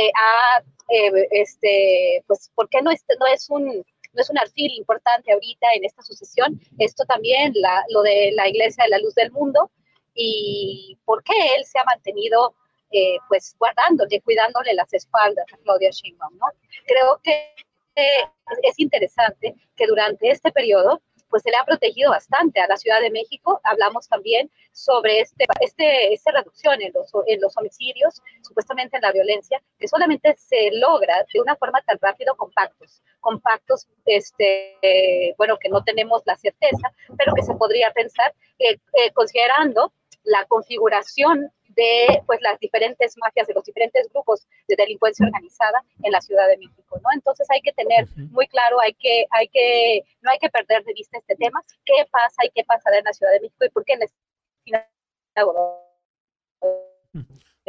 [0.00, 3.84] eh, ha, eh, este, pues, ¿por qué no es, no es un
[4.14, 6.60] no es un alfil importante ahorita en esta sucesión.
[6.78, 7.52] Esto también,
[7.90, 9.70] lo de la Iglesia de la Luz del Mundo,
[10.14, 12.54] y por qué él se ha mantenido
[12.90, 16.46] eh, pues guardándole, cuidándole las espaldas a Claudia Sheinbaum, ¿no?
[16.86, 17.52] Creo que
[17.96, 18.28] eh,
[18.62, 23.00] es interesante que durante este periodo pues se le ha protegido bastante a la Ciudad
[23.00, 23.60] de México.
[23.64, 29.12] Hablamos también sobre este, este, esta reducción en los, en los homicidios, supuestamente en la
[29.12, 35.34] violencia, que solamente se logra de una forma tan rápido con pactos, con pactos, este,
[35.36, 38.78] bueno, que no tenemos la certeza, pero que se podría pensar, eh,
[39.14, 39.92] considerando
[40.24, 46.12] la configuración de pues las diferentes mafias, de los diferentes grupos de delincuencia organizada en
[46.12, 47.08] la Ciudad de México, ¿no?
[47.14, 50.92] Entonces hay que tener muy claro, hay que, hay que, no hay que perder de
[50.92, 53.84] vista este tema, qué pasa y qué pasará en la Ciudad de México y por
[53.84, 54.06] qué en la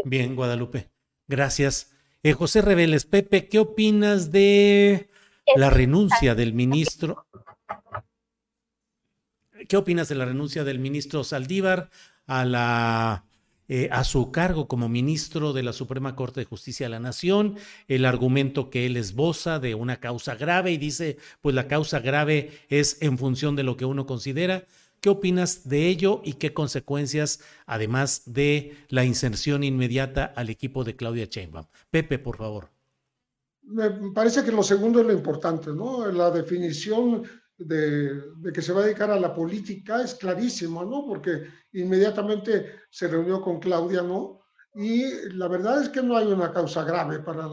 [0.03, 0.89] Bien, Guadalupe.
[1.27, 1.91] Gracias.
[2.23, 5.09] Eh, José Reveles, Pepe, ¿qué opinas de
[5.55, 7.27] la renuncia del ministro?
[9.67, 11.89] ¿Qué opinas de la renuncia del ministro Saldívar
[12.27, 13.25] a, la,
[13.67, 17.55] eh, a su cargo como ministro de la Suprema Corte de Justicia de la Nación,
[17.87, 22.51] el argumento que él esboza de una causa grave y dice, pues la causa grave
[22.69, 24.65] es en función de lo que uno considera.
[25.01, 30.95] ¿Qué opinas de ello y qué consecuencias, además de la inserción inmediata al equipo de
[30.95, 31.65] Claudia Sheinbaum?
[31.91, 32.69] Pepe, por favor.
[33.63, 36.05] Me parece que lo segundo es lo importante, ¿no?
[36.11, 37.23] La definición
[37.57, 41.05] de, que se va a dedicar a la política es clarísimo, ¿no?
[41.05, 44.41] Porque inmediatamente se reunió con Claudia, ¿no?
[44.73, 47.47] Y la verdad es que no hay una causa grave para,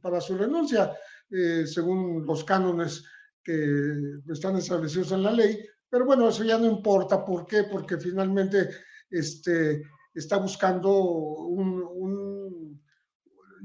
[0.00, 0.92] para su renuncia,
[1.30, 3.04] eh, según los cánones
[3.42, 7.24] que están establecidos en la ley, Pero bueno, eso ya no importa.
[7.24, 7.64] ¿Por qué?
[7.64, 8.70] Porque finalmente
[9.10, 9.82] este,
[10.14, 12.80] está buscando un,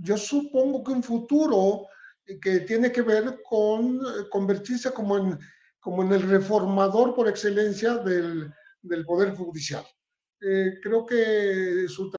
[0.02, 1.88] yo supongo que un futuro
[2.42, 5.40] que tiene que ver con convertirse como en,
[5.80, 9.86] como en el reformador por excelencia del, del Poder Judicial.
[10.42, 12.12] Eh, creo que su...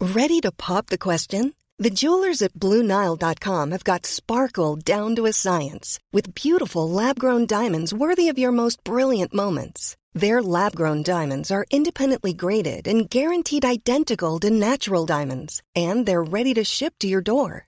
[0.00, 1.54] ¿Ready to pop the question?
[1.80, 7.94] The jewelers at BlueNile.com have got sparkle down to a science with beautiful lab-grown diamonds
[7.94, 9.96] worthy of your most brilliant moments.
[10.12, 16.24] Their lab grown diamonds are independently graded and guaranteed identical to natural diamonds, and they're
[16.24, 17.67] ready to ship to your door.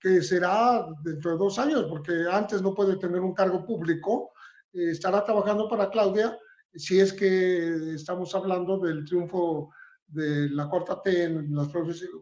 [0.00, 4.32] que será dentro de dos años, porque antes no puede tener un cargo público,
[4.72, 6.38] eh, estará trabajando para Claudia,
[6.74, 9.70] si es que estamos hablando del triunfo
[10.06, 11.68] de la cuarta T en las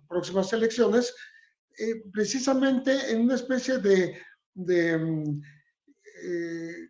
[0.09, 1.15] próximas elecciones,
[1.79, 4.17] eh, precisamente en una especie de,
[4.55, 5.41] mm,
[6.23, 6.89] eh,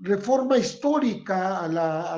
[0.00, 2.14] reforma histórica a,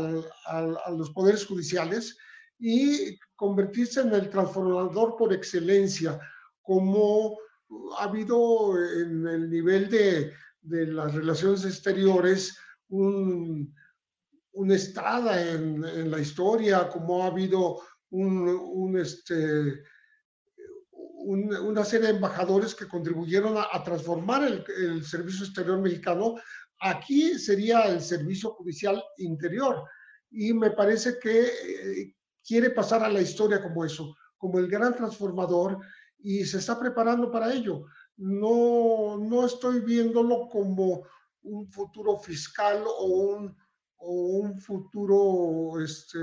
[0.47, 2.17] a, los poderes judiciales
[2.59, 6.19] y convertirse en el transformador por excelencia,
[6.63, 7.37] como
[7.99, 13.75] ha habido en el nivel de, de las relaciones exteriores un,
[14.53, 19.83] una estrada en, en, la historia, como ha habido un, un este,
[21.29, 26.37] una serie de embajadores que contribuyeron a, a transformar el, el, servicio exterior mexicano.
[26.81, 29.83] Aquí sería el servicio judicial interior
[30.31, 32.15] y me parece que eh,
[32.47, 35.79] quiere pasar a la historia como eso, como el gran transformador
[36.19, 37.85] y se está preparando para ello.
[38.17, 41.05] No, no estoy viéndolo como
[41.43, 43.57] un futuro fiscal o un,
[43.99, 46.19] o un futuro este,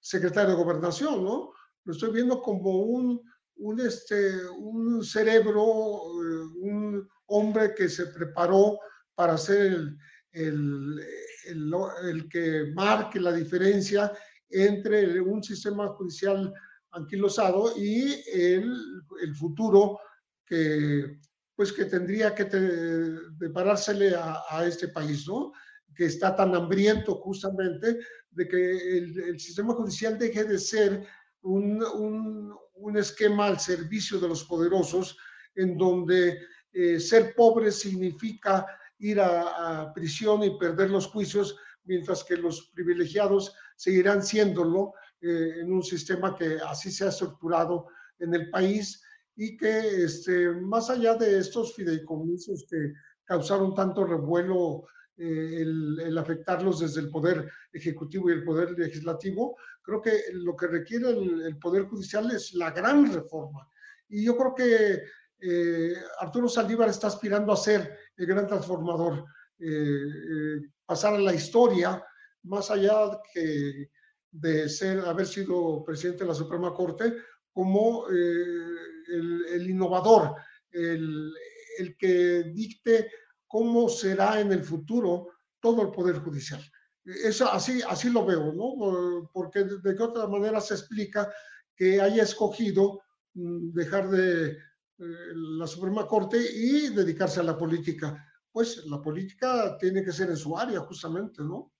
[0.00, 1.52] secretario de gobernación, ¿no?
[1.84, 3.20] Lo estoy viendo como un,
[3.56, 8.78] un, este, un cerebro, eh, un hombre que se preparó
[9.14, 9.98] para ser el,
[10.32, 11.00] el,
[11.46, 11.72] el,
[12.04, 14.12] el, que marque la diferencia
[14.50, 16.52] entre un sistema judicial
[16.96, 18.74] anquilosado y el,
[19.22, 20.00] el futuro
[20.44, 21.18] que,
[21.54, 25.52] pues, que tendría que deparársele a, este país, ¿no?
[25.94, 27.98] que está tan hambriento justamente
[28.30, 31.06] de que el, el sistema judicial deje de ser
[31.42, 35.16] un, un, un, esquema al servicio de los poderosos,
[35.54, 36.38] en donde
[36.72, 38.66] eh, ser pobre significa
[38.98, 45.60] ir a, a, prisión y perder los juicios, mientras que los privilegiados seguirán siéndolo eh,
[45.60, 47.86] en un sistema que así se ha estructurado
[48.18, 49.02] en el país
[49.34, 52.92] y que este, más allá de estos fideicomisos que
[53.24, 54.84] causaron tanto revuelo
[55.16, 60.54] eh, el, el, afectarlos desde el poder ejecutivo y el poder legislativo, creo que lo
[60.56, 63.68] que requiere el, el poder judicial es la gran reforma.
[64.08, 65.02] Y yo creo que
[65.40, 69.24] eh, Arturo Saldívar está aspirando a ser el gran transformador,
[69.58, 72.02] eh, eh pasar a la historia,
[72.44, 73.90] más allá que
[74.40, 77.14] de ser, haber sido presidente de la Suprema Corte
[77.52, 78.76] como eh,
[79.08, 80.34] el, innovador,
[80.70, 81.32] el,
[81.78, 83.10] el, que dicte
[83.46, 85.28] cómo será en el futuro
[85.60, 86.62] todo el Poder Judicial.
[87.04, 89.30] Eso, así, así lo veo, ¿no?
[89.32, 91.32] Porque de, de qué otra manera se explica
[91.76, 93.02] que haya escogido
[93.34, 94.50] mm, dejar de
[94.98, 98.26] eh, la Suprema Corte y dedicarse a la política.
[98.50, 101.72] Pues la política tiene que ser en su área, justamente, ¿no?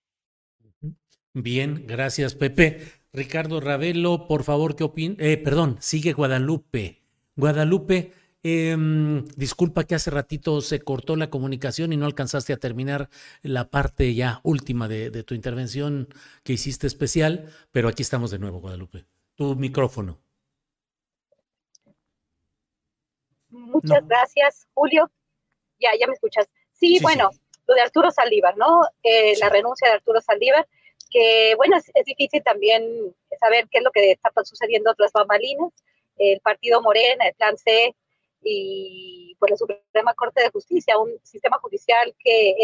[1.41, 2.81] Bien, gracias Pepe.
[3.13, 5.15] Ricardo Ravelo, por favor, ¿qué opina?
[5.19, 7.03] Eh, perdón, sigue Guadalupe.
[7.35, 8.75] Guadalupe, eh,
[9.35, 13.09] disculpa que hace ratito se cortó la comunicación y no alcanzaste a terminar
[13.43, 16.07] la parte ya última de, de tu intervención
[16.43, 19.05] que hiciste especial, pero aquí estamos de nuevo, Guadalupe.
[19.35, 20.19] Tu micrófono.
[23.49, 24.07] Muchas no.
[24.07, 25.11] gracias, Julio.
[25.79, 26.47] Ya, ya me escuchas.
[26.73, 27.39] Sí, sí bueno, sí.
[27.67, 28.81] lo de Arturo Saldívar, ¿no?
[29.03, 29.41] Eh, sí.
[29.41, 30.67] La renuncia de Arturo Saldívar
[31.09, 35.71] que bueno, es, es, difícil también saber qué es lo que está sucediendo otras bambalinas,
[36.17, 37.95] el partido Morena, el plan C,
[38.41, 42.55] y por la Suprema Corte de Justicia, un sistema judicial que,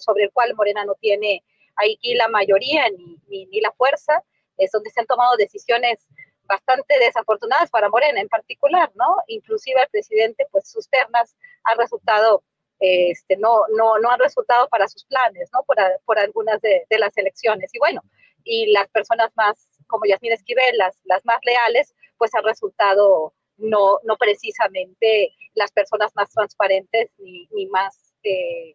[0.00, 1.42] sobre el cual Morena no tiene
[1.76, 4.22] aquí la mayoría ni, ni, la fuerza,
[4.56, 6.06] es donde se han tomado decisiones
[6.44, 9.16] bastante desafortunadas para Morena en particular, ¿no?
[9.26, 12.42] Inclusive el presidente, pues sus ternas han resultado,
[12.80, 15.62] este, no, no, no han resultado para sus planes, ¿no?
[15.64, 17.70] Por, por algunas de, de, las elecciones.
[17.74, 18.02] Y bueno,
[18.44, 23.98] y las personas más, como Yasmín Esquivel, las, las más leales, pues han resultado no,
[24.04, 28.14] no precisamente las personas más transparentes ni, ni más...
[28.22, 28.74] Eh,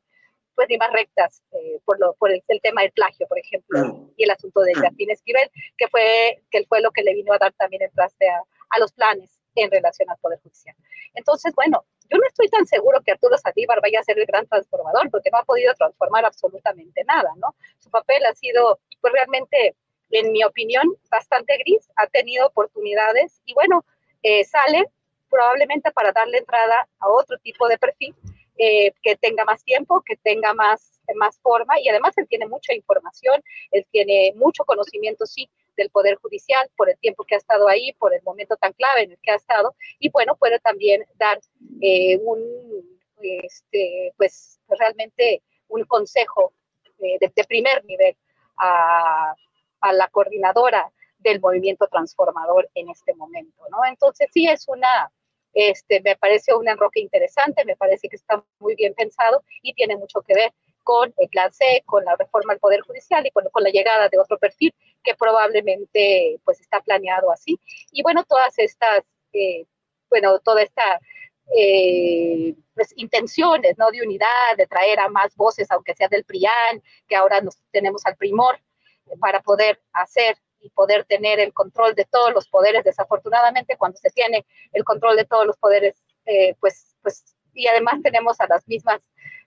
[0.55, 4.23] pues ni más rectas eh, por, lo, por el, tema del plagio, por ejemplo, y
[4.23, 7.53] el asunto de Jacquín Esquivel, que fue, que fue lo que le vino a dar
[7.53, 8.37] también el traste a,
[8.69, 10.75] a, los planes en relación al Poder Judicial.
[11.15, 14.45] Entonces, bueno, yo no estoy tan seguro que Arturo Saldívar vaya a ser el gran
[14.45, 17.55] transformador, porque no ha podido transformar absolutamente nada, ¿no?
[17.79, 19.75] Su papel ha sido, pues realmente,
[20.11, 23.83] en mi opinión, bastante gris, ha tenido oportunidades y bueno,
[24.21, 24.85] eh, sale
[25.27, 28.15] probablemente para darle entrada a otro tipo de perfil
[28.59, 32.75] eh, que tenga más tiempo, que tenga más, más forma y además él tiene mucha
[32.75, 37.67] información, él tiene mucho conocimiento, sí, del Poder Judicial por el tiempo que ha estado
[37.67, 41.05] ahí, por el momento tan clave en el que ha estado y bueno, puede también
[41.15, 41.39] dar
[41.81, 42.39] eh, un,
[43.21, 46.53] este, pues realmente un consejo
[46.99, 48.15] eh, de, primer nivel
[48.57, 49.35] a,
[49.81, 50.91] a la coordinadora
[51.23, 53.83] del movimiento transformador en este momento, ¿no?
[53.85, 55.11] Entonces sí es una,
[55.53, 59.97] este, me parece un enroque interesante, me parece que está muy bien pensado y tiene
[59.97, 60.53] mucho que ver
[60.83, 64.09] con el plan C, con la reforma al Poder Judicial y con, con la llegada
[64.09, 64.73] de otro perfil
[65.03, 67.59] que probablemente pues está planeado así.
[67.91, 69.03] Y bueno, todas estas,
[69.33, 69.65] eh,
[70.09, 70.99] bueno, toda esta
[71.55, 73.91] eh, pues, intenciones ¿no?
[73.91, 74.27] de unidad,
[74.57, 78.59] de traer a más voces, aunque sea del PRIAN, que ahora nos tenemos al primor
[79.19, 82.83] para poder hacer y poder tener el control de todos los poderes.
[82.83, 88.01] Desafortunadamente, cuando se tiene el control de todos los poderes, eh, pues, pues, y además
[88.01, 89.01] tenemos a las mismas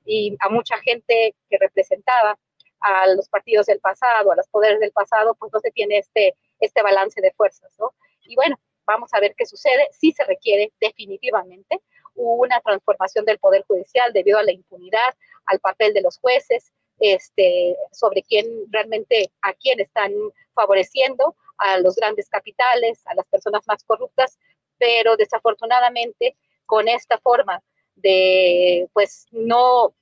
[0.06, 2.38] y a mucha gente que representaba
[2.80, 6.34] a los partidos del pasado, a los poderes del pasado, pues no se tiene este,
[6.60, 7.92] este balance de fuerzas, ¿no?
[8.22, 9.88] Y bueno, vamos a ver qué sucede.
[9.92, 11.80] Sí se requiere definitivamente
[12.14, 15.14] una transformación del Poder Judicial debido a la impunidad,
[15.46, 20.12] al papel de los jueces, este, sobre quién realmente, a quién están
[20.54, 24.38] favoreciendo, a los grandes capitales, a las personas más corruptas,
[24.78, 27.62] pero desafortunadamente con esta forma
[27.96, 29.94] de, pues, no,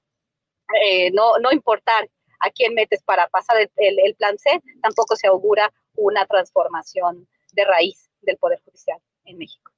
[0.83, 2.09] eh, no, no importar
[2.41, 8.11] a quién metes para pasar el, plan C, tampoco se augura una transformación de raíz
[8.21, 9.73] del Poder Judicial en México.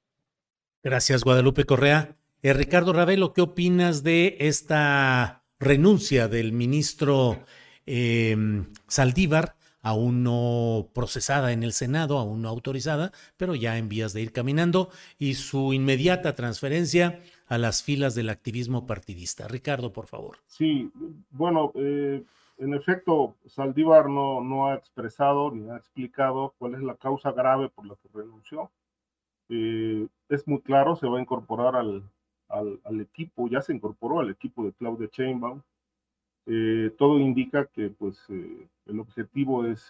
[0.83, 2.15] Gracias, Guadalupe Correa.
[2.41, 7.43] Eh, Ricardo Ravelo, ¿qué opinas de esta renuncia del ministro
[7.85, 14.13] em, Saldívar, aún no procesada en el Senado, aún no autorizada, pero ya en vías
[14.13, 19.47] de ir caminando, y su inmediata transferencia a las filas del activismo partidista.
[19.47, 20.37] Ricardo, por favor.
[20.47, 20.91] Sí,
[21.31, 22.23] bueno, eh,
[22.57, 27.69] en efecto, Saldívar no, no ha expresado ni ha explicado cuál es la causa grave
[27.69, 28.71] por la que renunció.
[29.49, 32.03] Eh, es muy claro, se va a incorporar al,
[32.49, 35.61] al, equipo, ya se incorporó al equipo de Claudia Chainbaum.
[36.45, 39.85] Eh, todo indica que pues, el objetivo es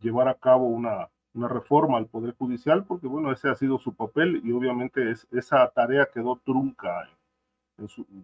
[0.00, 3.94] llevar a cabo una, una, reforma al Poder Judicial, porque bueno, ese ha sido su
[3.94, 7.08] papel y obviamente es, esa tarea quedó trunca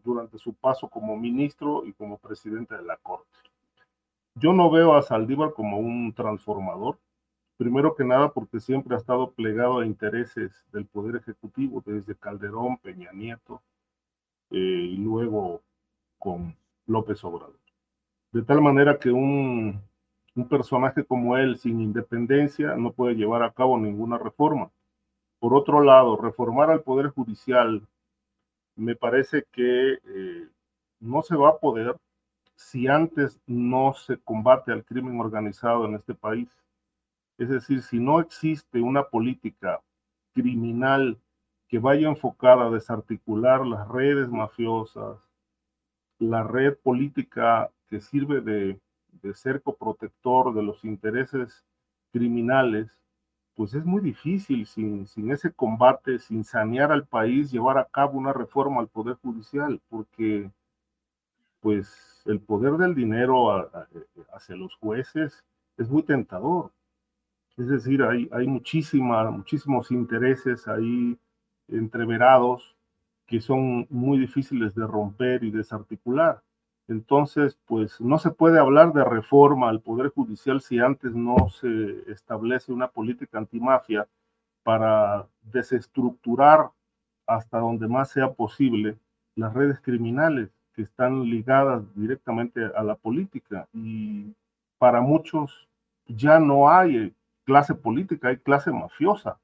[0.05, 3.39] durante su paso como ministro y como presidente de la Corte.
[4.35, 6.99] Yo no veo a Saldívar como un transformador,
[7.57, 12.79] primero que nada porque siempre ha estado plegado a intereses del Poder Ejecutivo, desde Calderón,
[12.79, 13.63] Peña Nieto,
[14.51, 15.63] eh, y luego
[16.19, 16.57] con
[16.87, 17.59] López Obrador.
[18.33, 19.81] De tal manera que un,
[20.35, 24.71] un personaje como él, sin independencia, no puede llevar a cabo ninguna reforma.
[25.39, 27.87] Por otro lado, reformar al Poder Judicial
[28.77, 30.49] me parece que eh,
[31.01, 31.97] no se va a poder
[32.57, 36.49] si antes no se combate al crimen organizado en este país.
[37.39, 39.81] Es decir, si no existe una política
[40.33, 41.19] criminal
[41.69, 45.19] que vaya enfocada a desarticular las redes mafiosas,
[46.19, 48.81] la red política que sirve de,
[49.35, 51.65] cerco protector de los intereses
[52.13, 52.89] criminales,
[53.55, 58.19] pues es muy difícil sin, sin, ese combate, sin sanear al país, llevar a cabo
[58.19, 60.51] una reforma al Poder Judicial, porque
[61.61, 63.71] pues el poder del dinero
[64.33, 65.45] hacia los jueces
[65.79, 66.73] es muy tentador.
[67.57, 71.19] Es decir, hay, hay muchísimos intereses ahí
[71.69, 72.77] entreverados
[73.27, 76.43] que son muy difíciles de romper y desarticular.
[76.89, 82.11] Entonces, pues no se puede hablar de reforma al Poder Judicial si antes no se
[82.11, 84.07] establece una política antimafia
[84.63, 86.71] para desestructurar
[87.27, 88.99] hasta donde más sea posible
[89.35, 94.35] las redes criminales que están ligadas directamente a la política y
[94.79, 95.69] para muchos
[96.07, 97.15] ya no hay
[97.45, 99.39] clase política, hay clase mafiosa.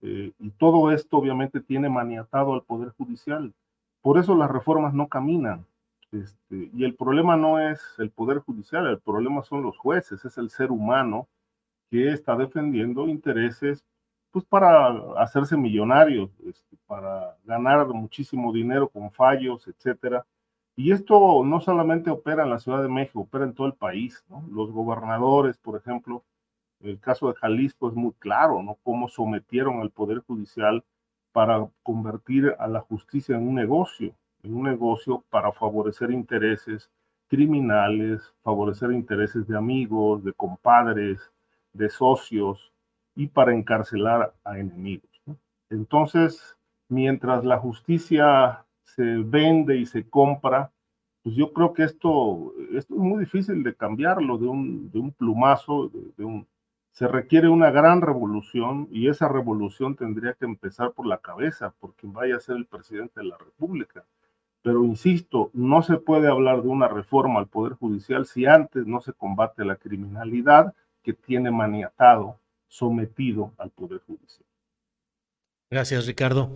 [0.00, 3.52] Eh, y todo esto obviamente tiene maniatado al Poder Judicial.
[4.00, 5.64] Por eso las reformas no caminan.
[6.12, 10.36] Este, y el problema no es el Poder Judicial, el problema son los jueces, es
[10.38, 11.28] el ser humano
[11.90, 13.84] que está defendiendo intereses
[14.30, 14.88] pues para
[15.18, 20.26] hacerse millonarios, este, para ganar muchísimo dinero con fallos, etcétera.
[20.74, 24.24] Y esto no solamente opera en la Ciudad de México, opera en todo el país.
[24.50, 26.24] Los gobernadores, por ejemplo,
[26.80, 28.78] el caso de Jalisco es muy claro, ¿no?
[28.82, 30.82] Cómo sometieron al Poder Judicial
[31.32, 36.90] para convertir a la justicia en un negocio, en un negocio para favorecer intereses
[37.28, 41.32] criminales, favorecer intereses de amigos, de compadres,
[41.72, 42.72] de socios
[43.14, 45.10] y para encarcelar a enemigos.
[45.70, 46.56] Entonces,
[46.88, 50.70] mientras la justicia se vende y se compra,
[51.22, 55.90] pues yo creo que esto, es muy difícil de cambiarlo de un, plumazo,
[56.90, 61.94] se requiere una gran revolución y esa revolución tendría que empezar por la cabeza, por
[61.94, 64.04] quien vaya a ser el presidente de la República.
[64.62, 69.00] Pero insisto, no se puede hablar de una reforma al Poder Judicial si antes no
[69.00, 72.38] se combate la criminalidad que tiene maniatado,
[72.68, 74.46] sometido al Poder Judicial.
[75.70, 76.50] Gracias, Ricardo.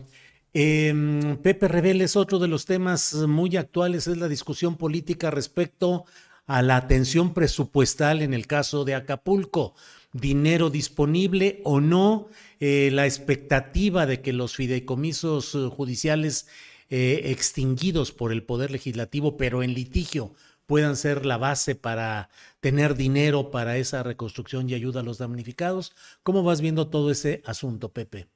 [0.53, 6.05] Em, Pepe Reveles, otro de los temas muy actuales es la discusión política respecto
[6.47, 9.75] a la atención presupuestal en el caso de Acapulco
[10.21, 12.29] dinero disponible o no,
[12.61, 16.49] eh, la expectativa de que los fideicomisos eh, judiciales
[16.91, 20.35] eh, extinguidos por el Poder Legislativo, pero en litigio,
[20.67, 22.29] puedan ser la base para
[22.61, 25.95] tener dinero para esa reconstrucción y ayuda a los damnificados.
[26.23, 28.29] ¿Cómo vas viendo todo ese asunto, Pepe?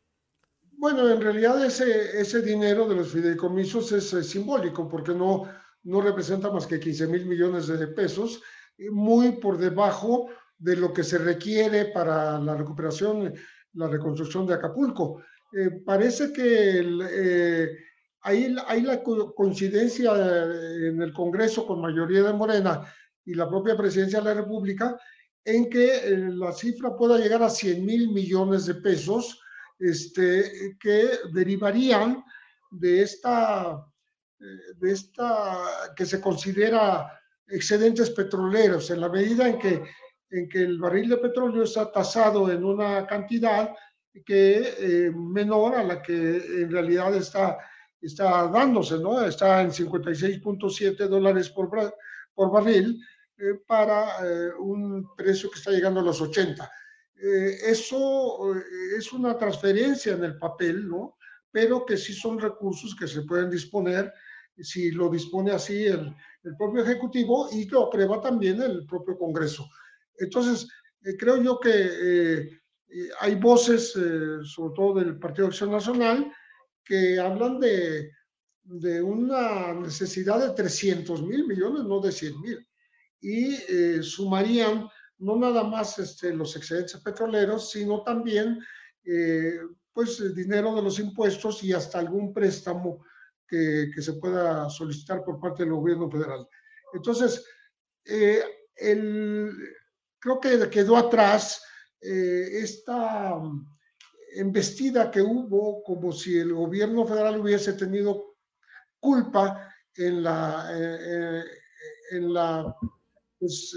[0.73, 5.47] Bueno, en realidad ese, ese dinero de los fideicomisos es, simbólico porque no,
[5.83, 8.41] no representa más que 15 mil millones de pesos,
[8.91, 13.35] muy por debajo de lo que se requiere para la recuperación,
[13.75, 15.23] la reconstrucción de Acapulco.
[15.53, 17.77] Eh, parece que eh,
[18.23, 22.85] hay, hay, la coincidencia en el Congreso con mayoría de Morena
[23.25, 24.99] y la propia presidencia de la República
[25.45, 29.41] en que eh, la cifra pueda llegar a 100 mil millones de pesos
[29.79, 32.23] este, que derivarían
[32.71, 33.85] de esta,
[34.39, 35.59] de esta
[35.97, 37.19] que se considera
[37.49, 39.83] excedentes petroleros, en la medida en que
[40.31, 43.75] en que el barril de petróleo está tasado en una cantidad
[44.25, 47.59] que eh, menor a la que en realidad está,
[48.01, 49.25] está dándose, ¿no?
[49.25, 51.71] Está en 56.7 dólares por,
[52.35, 53.01] por barril
[53.39, 56.71] eh, para eh, un precio que está llegando a los 80.
[57.67, 58.55] eso
[58.97, 61.19] es una transferencia en el papel, ¿no?
[61.53, 64.13] Pero que sí son recursos que se pueden disponer
[64.57, 69.69] si lo dispone así el, el propio Ejecutivo y lo aprueba también el propio Congreso.
[70.19, 70.69] Entonces,
[71.03, 76.33] eh, creo yo que eh, eh, hay voces, sobre todo del Partido de Acción Nacional,
[76.91, 78.11] que hablan de,
[78.65, 82.69] de una necesidad de 300 mil millones, no de 100 mil,
[83.21, 83.55] y
[84.03, 84.89] sumarían
[85.19, 88.59] no nada más este, los excedentes petroleros, sino también
[89.93, 93.05] pues dinero de los impuestos y hasta algún préstamo
[93.47, 96.49] que, que, se pueda solicitar por parte del gobierno federal.
[96.93, 97.45] Entonces,
[98.81, 99.53] el,
[100.19, 101.63] creo que quedó atrás
[102.01, 103.39] eh, esta
[104.35, 108.37] embestida que hubo como si el gobierno federal hubiese tenido
[108.99, 111.45] culpa en la, eh, eh,
[112.13, 112.75] en la,
[113.39, 113.77] pues,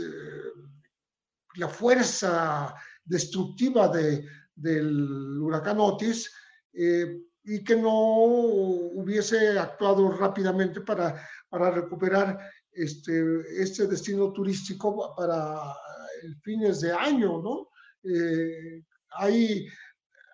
[1.56, 4.26] la fuerza destructiva de,
[4.56, 6.32] del huracán Otis
[6.74, 12.40] y que no hubiese actuado rápidamente para, para recuperar
[12.72, 15.76] este, este destino turístico para
[16.42, 17.70] fines de año, ¿no?
[18.04, 19.68] Eh, hay,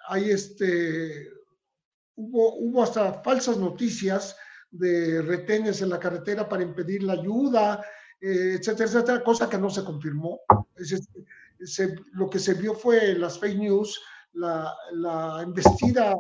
[0.09, 1.29] hay este,
[2.15, 4.35] hubo, hubo hasta falsas noticias
[4.71, 7.85] de retenes en la carretera para impedir la ayuda,
[8.19, 10.41] eh, etcétera, etcétera, cosa que no se confirmó.
[12.13, 14.01] lo que se vio fue las fake news,
[14.33, 16.15] la, la embestida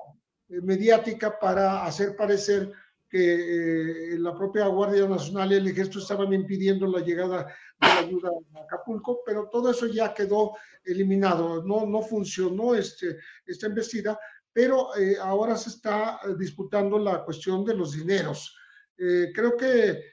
[0.49, 2.71] mediática para hacer parecer
[3.09, 7.99] que eh, la propia Guardia Nacional y el Ejército estaban impidiendo la llegada de la
[7.99, 10.55] ayuda a Acapulco, pero todo eso ya quedó
[10.85, 14.19] eliminado, no, no funcionó este, esta embestida,
[14.53, 18.55] pero eh, ahora se está disputando la cuestión de los dineros.
[18.95, 20.03] Eh, creo que,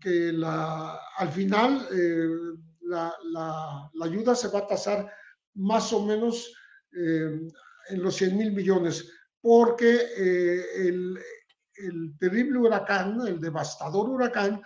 [0.00, 1.88] que la, al final
[2.82, 5.10] la, la, la, ayuda se va a tasar
[5.54, 6.52] más o menos
[6.92, 9.10] en los 100 mil millones,
[9.40, 9.98] porque
[10.76, 11.18] el,
[11.76, 14.62] el terrible huracán, el devastador huracán,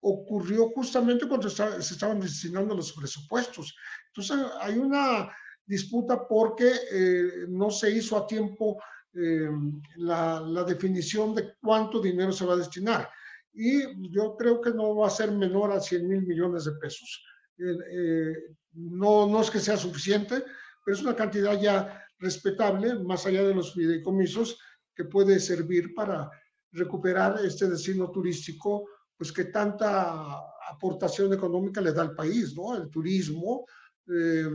[0.00, 3.74] ocurrió justamente cuando se estaban destinando los presupuestos.
[4.08, 5.30] Entonces hay una
[5.64, 8.80] disputa porque eh, no se hizo a tiempo
[9.14, 9.50] eh,
[9.96, 13.10] la, la, definición de cuánto dinero se va a destinar.
[13.52, 17.24] Y yo creo que no va a ser menor a 100 mil millones de pesos.
[17.58, 18.34] Eh,
[18.74, 20.44] no, no es que sea suficiente,
[20.84, 24.58] pero es una cantidad ya respetable, más allá de los fideicomisos,
[24.94, 26.30] que puede servir para
[26.76, 32.76] recuperar este destino turístico, pues que tanta aportación económica le da al país, ¿no?
[32.76, 33.66] El turismo.
[34.08, 34.48] Eh,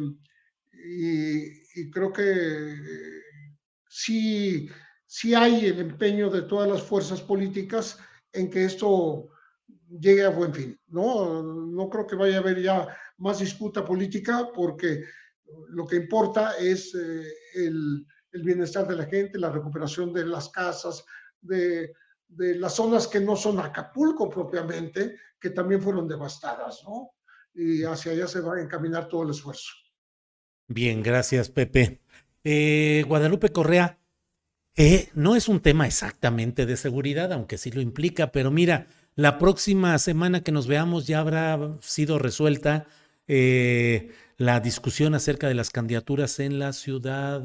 [0.74, 2.76] y, creo que
[3.90, 4.70] sí,
[5.06, 7.98] sí hay el empeño de todas las fuerzas políticas
[8.32, 9.30] en que esto
[9.90, 11.44] llegue a buen fin, ¿no?
[11.44, 15.04] No creo que vaya a haber ya más disputa política porque
[15.70, 20.50] lo que importa es eh, el, el, bienestar de la gente, la recuperación de las
[20.50, 21.04] casas,
[21.42, 21.94] de,
[22.32, 27.12] de, las zonas que no son Acapulco propiamente, que también fueron devastadas, ¿no?
[27.54, 29.72] Y hacia allá se va a encaminar todo el esfuerzo.
[30.68, 32.02] Bien, gracias, Pepe.
[32.44, 34.00] Eh, Guadalupe Correa,
[34.76, 39.38] eh, no es un tema exactamente de seguridad, aunque sí lo implica, pero mira, la
[39.38, 42.88] próxima semana que nos veamos ya habrá sido resuelta
[43.28, 47.42] eh, la discusión acerca de las candidaturas en la Ciudad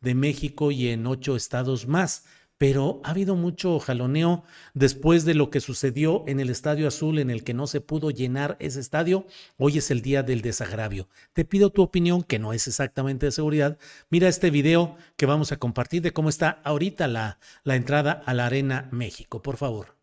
[0.00, 2.24] de México y en ocho estados más
[2.60, 4.44] pero ha habido mucho jaloneo
[4.74, 8.10] después de lo que sucedió en el Estadio Azul en el que no se pudo
[8.10, 9.26] llenar ese estadio.
[9.56, 11.08] Hoy es el día del desagravio.
[11.32, 13.78] Te pido tu opinión, que no es exactamente de seguridad.
[14.10, 18.34] Mira este video que vamos a compartir de cómo está ahorita la, la entrada a
[18.34, 19.96] la Arena México, por favor.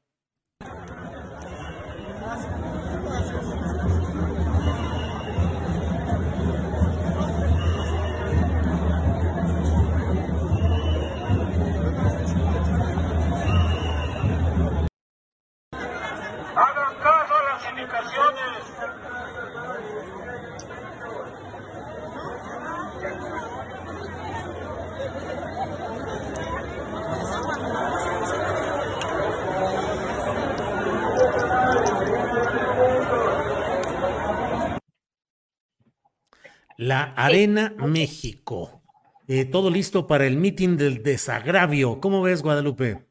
[36.87, 38.81] La Arena México.
[39.27, 41.99] Eh, todo listo para el mitin del desagravio.
[41.99, 43.05] ¿Cómo ves, Guadalupe?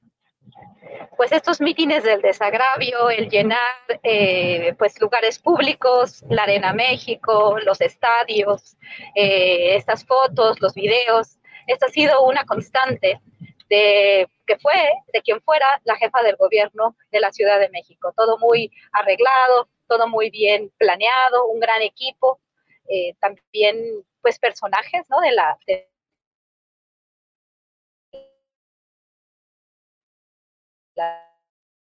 [1.15, 3.61] Pues estos mítines del desagravio, el llenar
[4.03, 8.79] eh, pues lugares públicos, la Arena México, los estadios,
[9.15, 13.21] eh, estas fotos, los videos, esto ha sido una constante
[13.69, 14.73] de que fue
[15.13, 18.15] de quien fuera la jefa del gobierno de la Ciudad de México.
[18.17, 22.41] Todo muy arreglado, todo muy bien planeado, un gran equipo
[22.89, 25.21] eh, también pues personajes, ¿no?
[25.21, 25.59] De la...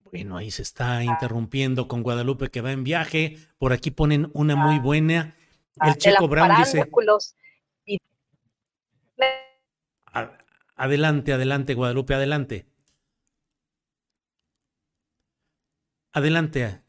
[0.06, 3.38] Bueno, ahí se está interrumpiendo con Guadalupe que va en viaje.
[3.58, 4.82] Por aquí ponen una muy ah.
[4.82, 5.38] buena.
[5.82, 6.90] El Checo Brown dice.
[10.76, 12.66] Adelante, adelante, Guadalupe, adelante.
[16.12, 16.82] Adelante.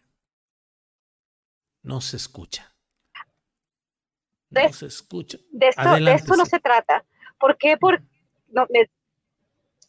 [1.82, 2.71] No se escucha
[4.52, 5.38] de, se escucha.
[5.50, 7.04] De esto, no se trata.
[7.38, 7.76] ¿Por qué?
[7.76, 8.02] Por,
[8.48, 8.66] no,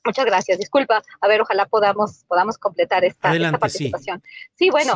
[0.06, 1.04] muchas gracias, disculpa.
[1.22, 4.24] A ver, ojalá podamos, podamos completar esta, participación.
[4.56, 4.94] Sí, bueno,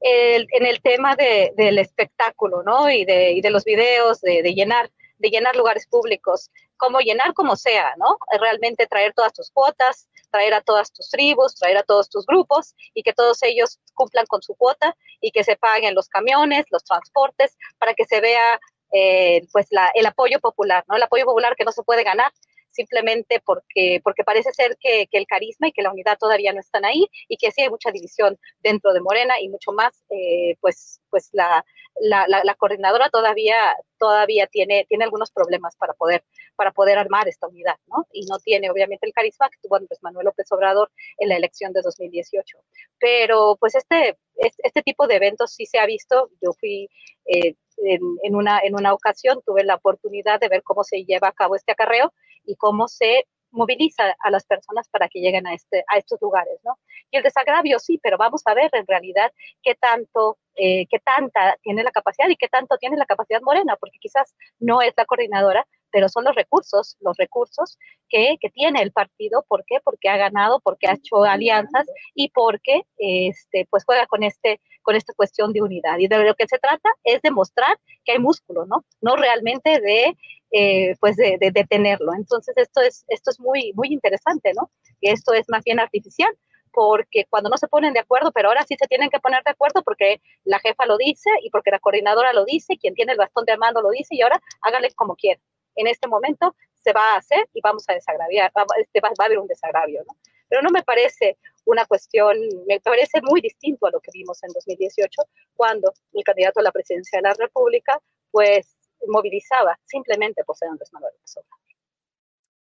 [0.00, 2.90] en el tema del espectáculo, ¿no?
[2.90, 7.34] Y de, y de los videos, de, de llenar de llenar lugares públicos, como llenar
[7.34, 8.18] como sea, ¿no?
[8.38, 12.74] Realmente traer todas tus cuotas, traer a todas tus tribus, traer a todos tus grupos
[12.94, 16.84] y que todos ellos cumplan con su cuota y que se paguen los camiones, los
[16.84, 18.60] transportes, para que se vea
[18.92, 20.96] eh, pues la, el apoyo popular, ¿no?
[20.96, 22.32] El apoyo popular que no se puede ganar
[22.70, 26.60] simplemente porque, porque parece ser que, que, el carisma y que la unidad todavía no
[26.60, 30.56] están ahí y que sí hay mucha división dentro de Morena y mucho más, eh,
[30.60, 31.64] pues, pues la,
[32.00, 36.22] la, la, coordinadora todavía, todavía tiene, tiene algunos problemas para poder,
[36.58, 38.04] para poder armar esta unidad, ¿no?
[38.12, 41.82] Y no tiene obviamente el carisma que tuvo Manuel López Obrador en la elección de
[41.82, 42.58] 2018.
[42.98, 46.30] Pero pues este, este tipo de eventos sí se ha visto.
[46.42, 46.90] Yo fui
[47.26, 51.28] eh, en, en, una, en una ocasión, tuve la oportunidad de ver cómo se lleva
[51.28, 52.12] a cabo este acarreo
[52.44, 56.58] y cómo se moviliza a las personas para que lleguen a, este, a estos lugares,
[56.64, 56.78] ¿no?
[57.10, 59.32] Y el desagravio sí, pero vamos a ver en realidad
[59.62, 63.76] qué tanto, eh, qué tanta tiene la capacidad y qué tanto tiene la capacidad Morena,
[63.76, 67.78] porque quizás no es la coordinadora, pero son los recursos, los recursos
[68.08, 69.44] que, que tiene el partido.
[69.48, 69.78] ¿Por qué?
[69.82, 74.96] Porque ha ganado, porque ha hecho alianzas y porque este, pues juega con, este, con
[74.96, 75.98] esta cuestión de unidad.
[75.98, 78.84] Y de lo que se trata es demostrar que hay músculo, ¿no?
[79.00, 80.16] No realmente de
[80.50, 82.14] eh, pues de, detenerlo.
[82.14, 84.70] Entonces esto es, esto es muy, muy interesante, ¿no?
[85.00, 86.30] Y esto es más bien artificial,
[86.72, 89.50] porque cuando no se ponen de acuerdo, pero ahora sí se tienen que poner de
[89.50, 93.18] acuerdo porque la jefa lo dice y porque la coordinadora lo dice, quien tiene el
[93.18, 95.42] bastón de mando lo dice y ahora háganle como quieran.
[95.78, 99.38] En este momento se va a hacer y vamos a desagraviar, este, va, a haber
[99.38, 100.16] un desagravio, ¿no?
[100.48, 104.50] Pero no me parece una cuestión, me parece muy distinto a lo que vimos en
[104.52, 105.22] 2018,
[105.54, 108.00] cuando el candidato a la presidencia de la República,
[108.30, 108.76] pues,
[109.06, 111.36] movilizaba simplemente por ser Andrés Manuel López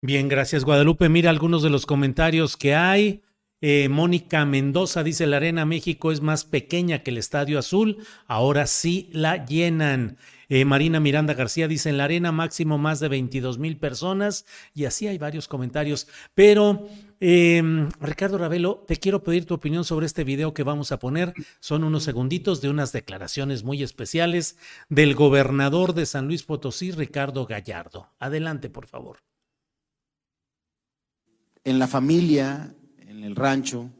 [0.00, 1.08] Bien, gracias Guadalupe.
[1.08, 3.22] Mira algunos de los comentarios que hay.
[3.60, 8.66] Eh, Mónica Mendoza dice, la Arena México es más pequeña que el Estadio Azul, ahora
[8.66, 10.18] sí la llenan.
[10.48, 14.84] Eh, Marina Miranda García dice, en la Arena máximo más de 22 mil personas y
[14.84, 16.08] así hay varios comentarios.
[16.34, 16.86] Pero,
[17.20, 21.34] em, Ricardo Ravelo, te quiero pedir tu opinión sobre este video que vamos a poner.
[21.60, 24.56] Son unos segunditos de unas declaraciones muy especiales
[24.88, 28.10] del gobernador de San Luis Potosí, Ricardo Gallardo.
[28.18, 29.18] Adelante, por favor.
[31.64, 33.90] En la familia en el rancho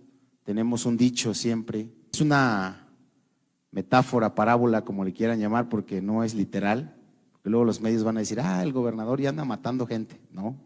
[0.45, 2.84] tenemos un dicho siempre, es una
[3.74, 6.94] metáfora, parábola, como le quieran llamar, porque no es literal,
[7.32, 10.56] porque luego los medios van a decir, ah, el gobernador ya anda matando gente, no,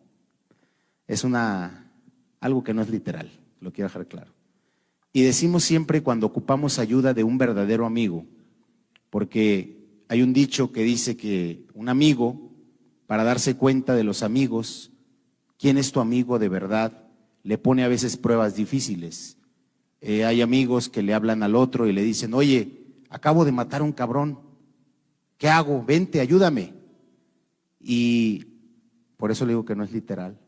[1.07, 1.91] es una,
[2.39, 3.31] algo que no es literal,
[3.61, 4.31] lo quiero dejar claro.
[5.15, 8.27] Y decimos siempre cuando ocupamos ayuda de un verdadero amigo,
[9.09, 12.53] porque hay un dicho que dice que un amigo,
[13.07, 14.93] para darse cuenta de los amigos,
[15.59, 17.07] quién es tu amigo de verdad,
[17.43, 19.39] le pone a veces pruebas difíciles.
[20.03, 22.78] Eh, hay amigos que le hablan al otro y le dicen, oye,
[23.11, 24.39] acabo de matar a un cabrón,
[25.37, 25.85] ¿qué hago?
[25.85, 26.75] Vente, ayúdame.
[27.81, 28.47] Y
[29.17, 30.39] por eso le digo que no es literal.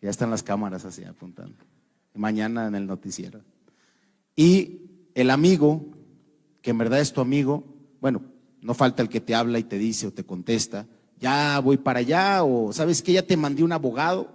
[0.00, 1.56] Ya están las cámaras así apuntando.
[2.14, 3.40] Mañana en el noticiero.
[4.34, 4.82] Y
[5.14, 5.86] el amigo,
[6.62, 7.64] que en verdad es tu amigo,
[8.00, 8.22] bueno,
[8.60, 10.86] no falta el que te habla y te dice o te contesta,
[11.18, 14.30] ya voy para allá, o sabes que ya te mandé un abogado,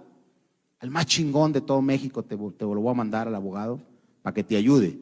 [0.80, 3.80] el más chingón de todo México, te, te lo voy a mandar al abogado
[4.22, 4.98] para que te ayude.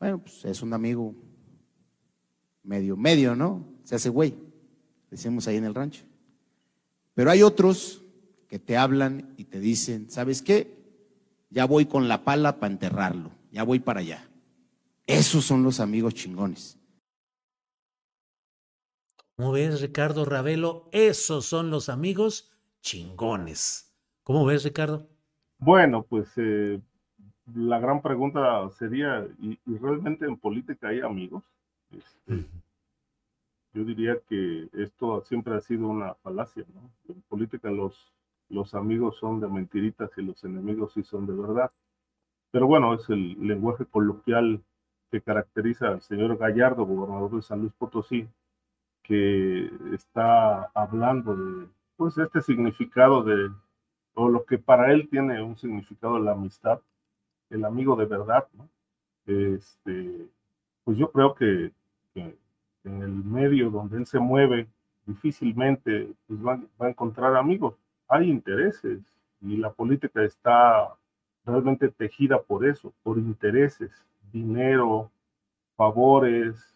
[0.00, 1.14] Bueno, pues es un amigo
[2.62, 3.66] medio, medio, ¿no?
[3.84, 4.34] Se hace güey,
[5.10, 6.04] decimos ahí en el rancho.
[7.12, 8.02] Pero hay otros
[8.48, 10.74] que te hablan y te dicen, ¿sabes qué?
[11.50, 14.26] Ya voy con la pala para enterrarlo, ya voy para allá.
[15.06, 16.78] Esos son los amigos chingones.
[19.36, 20.88] ¿Cómo ves, Ricardo Ravelo?
[20.92, 23.94] Esos son los amigos chingones.
[24.22, 25.08] ¿Cómo ves, Ricardo?
[25.58, 26.80] Bueno, pues eh,
[27.54, 31.44] la gran pregunta sería, ¿y, realmente en política hay amigos?
[31.90, 32.46] Este,
[33.72, 36.90] yo diría que esto siempre ha sido una falacia, ¿no?
[37.08, 38.12] En política los,
[38.48, 41.70] los amigos son de mentiritas y los enemigos sí son de verdad.
[42.50, 44.62] Pero bueno, es el lenguaje coloquial
[45.10, 48.28] que caracteriza al señor Gallardo, gobernador de San Luis Potosí,
[49.02, 53.50] que está hablando de pues este significado de
[54.14, 56.80] o lo que para él tiene un significado la amistad,
[57.50, 58.68] el amigo de verdad, ¿no?
[59.26, 60.28] Este,
[60.84, 61.72] pues yo creo que,
[62.14, 64.66] en el medio donde él se mueve,
[65.06, 67.74] difícilmente pues va, a encontrar amigos.
[68.08, 69.00] Hay intereses
[69.40, 70.94] y la política está
[71.44, 73.90] realmente tejida por eso, por intereses,
[74.32, 75.10] dinero,
[75.76, 76.74] favores,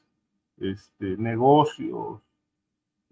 [0.58, 2.20] este, negocios,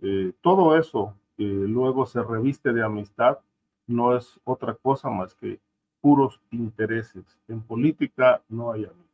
[0.01, 3.39] eh, todo eso que luego se reviste de amistad
[3.87, 5.61] no es otra cosa más que
[6.03, 7.25] puros intereses.
[7.49, 9.07] En política no hay amigos.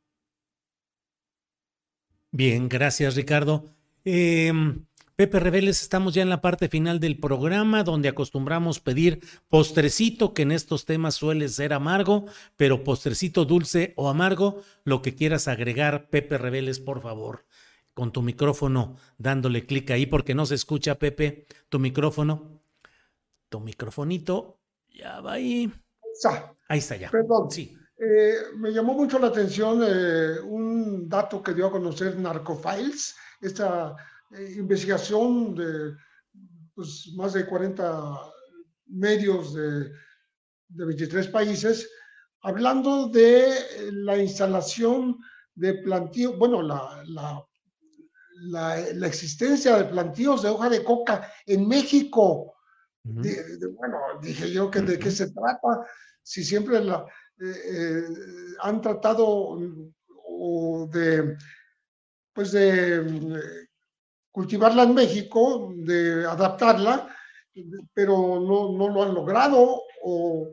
[2.32, 3.64] Bien, gracias Ricardo.
[4.05, 4.84] Em,
[5.16, 10.43] Pepe Reveles, estamos ya en la parte final del programa donde acostumbramos pedir postrecito, que
[10.43, 12.26] en estos temas suele ser amargo,
[12.57, 17.45] pero postrecito dulce o amargo, lo que quieras agregar, Pepe Reveles, por favor,
[17.95, 22.61] con tu micrófono dándole clic ahí porque no se escucha, Pepe, tu micrófono,
[23.49, 25.72] tu microfonito, ya va ahí.
[26.69, 27.11] Ahí está ya.
[27.11, 27.51] Perdón.
[27.51, 27.77] Sí.
[27.99, 33.97] Eh, me llamó mucho la atención eh, un dato que dio a conocer Narcofiles, esta
[34.31, 35.97] eh, investigación de
[36.75, 38.21] pues, más de 40
[38.87, 39.91] medios de,
[40.69, 41.91] de 23 países,
[42.43, 43.53] hablando de
[43.91, 45.19] la instalación
[45.57, 47.45] de plantíos, bueno, la, la,
[48.43, 52.55] la, la, existencia de plantíos de hoja de coca en México
[53.12, 55.87] bueno, dije yo que de qué se trata,
[56.29, 57.07] si siempre la,
[57.41, 58.03] eh, eh,
[58.61, 59.59] han tratado
[60.93, 61.37] de,
[62.35, 63.66] pues de eh,
[64.31, 67.09] cultivarla en México, de adaptarla,
[67.95, 70.53] pero no, no lo han logrado o,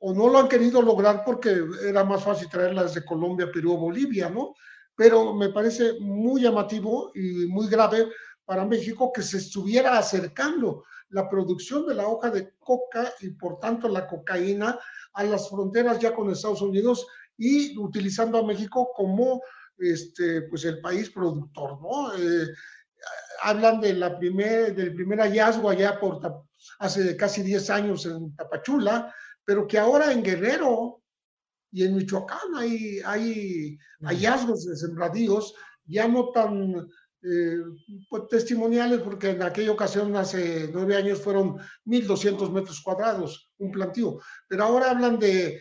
[0.00, 3.78] o, no lo han querido lograr porque era más fácil traerla desde Colombia, Perú o
[3.78, 4.54] Bolivia, ¿no?
[4.94, 8.06] Pero me parece muy llamativo y muy grave
[8.44, 13.58] para México que se estuviera acercando la producción de la hoja de coca y por
[13.58, 14.78] tanto la cocaína
[15.12, 17.06] a las fronteras ya con Estados Unidos
[17.36, 19.42] y utilizando a México como
[19.78, 22.14] este, pues el país productor, ¿no?
[22.14, 22.48] Eh,
[23.42, 26.20] hablan de la primer, del primer hallazgo allá por
[26.78, 31.02] hace casi 10 años en Tapachula, pero que ahora en Guerrero
[31.72, 35.54] y en Michoacán hay, hay hallazgos de sembradíos
[35.86, 36.88] ya no tan
[37.22, 37.58] eh,
[38.08, 44.18] pues, testimoniales, porque en aquella ocasión, hace nueve años, fueron 1.200 metros cuadrados, un plantío,
[44.48, 45.60] pero ahora hablan de,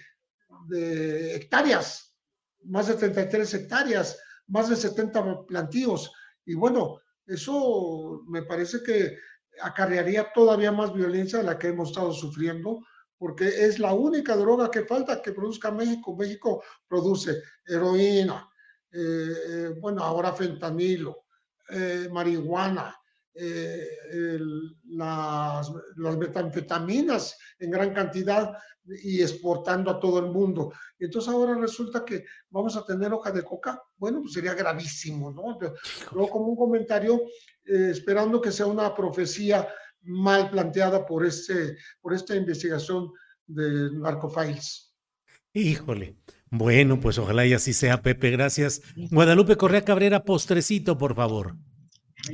[0.68, 2.16] de hectáreas,
[2.64, 6.12] más de 33 hectáreas, más de 70 plantíos,
[6.46, 9.18] y bueno, eso me parece que
[9.62, 12.82] acarrearía todavía más violencia de la que hemos estado sufriendo,
[13.18, 16.16] porque es la única droga que falta que produzca México.
[16.16, 18.50] México produce heroína,
[18.92, 21.26] eh, eh, bueno, ahora fentanilo,
[21.72, 22.96] eh, marihuana,
[24.84, 28.52] las, las, metanfetaminas en gran cantidad
[29.02, 30.74] y exportando a todo el mundo.
[30.98, 33.82] Entonces ahora resulta que vamos a tener hoja de coca.
[33.96, 35.58] Bueno, pues sería gravísimo, ¿no?
[36.12, 37.22] Luego como un comentario,
[37.64, 39.66] esperando que sea una profecía
[40.02, 43.12] mal planteada por, este, por esta investigación
[43.48, 44.94] de Narcofiles.
[45.54, 46.18] Híjole.
[46.52, 48.32] Bueno, pues ojalá y así sea, Pepe.
[48.32, 48.82] Gracias.
[48.96, 51.56] Guadalupe Correa Cabrera, postrecito, por favor.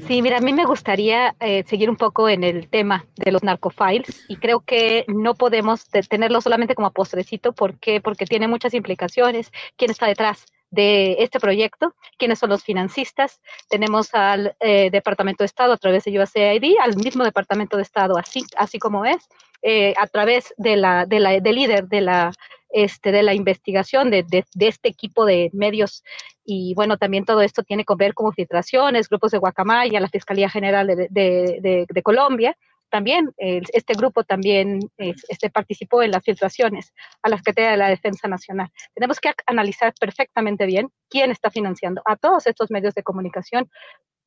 [0.07, 3.43] Sí, mira, a mí me gustaría eh, seguir un poco en el tema de los
[3.43, 7.53] narcofiles y creo que no podemos tenerlo solamente como postrecito.
[7.53, 8.01] ¿Por qué?
[8.01, 9.51] Porque tiene muchas implicaciones.
[9.77, 10.45] ¿Quién está detrás?
[10.71, 13.39] de este proyecto, quiénes son los financistas.
[13.69, 18.17] Tenemos al eh, Departamento de Estado a través de USAID, al mismo Departamento de Estado,
[18.17, 19.29] así, así como es,
[19.61, 22.31] eh, a través de la, de la, del líder de la,
[22.69, 26.03] este, de la investigación de, de, este equipo de medios.
[26.43, 30.49] Y bueno, también todo esto tiene que ver con filtraciones, grupos de Guacamaya, la Fiscalía
[30.49, 32.55] General de, de Colombia,
[32.89, 38.27] también este grupo también este, participó en las filtraciones a la Secretaría de la Defensa
[38.29, 38.69] Nacional.
[38.93, 43.69] Tenemos que analizar perfectamente bien quién está financiando a todos estos medios de comunicación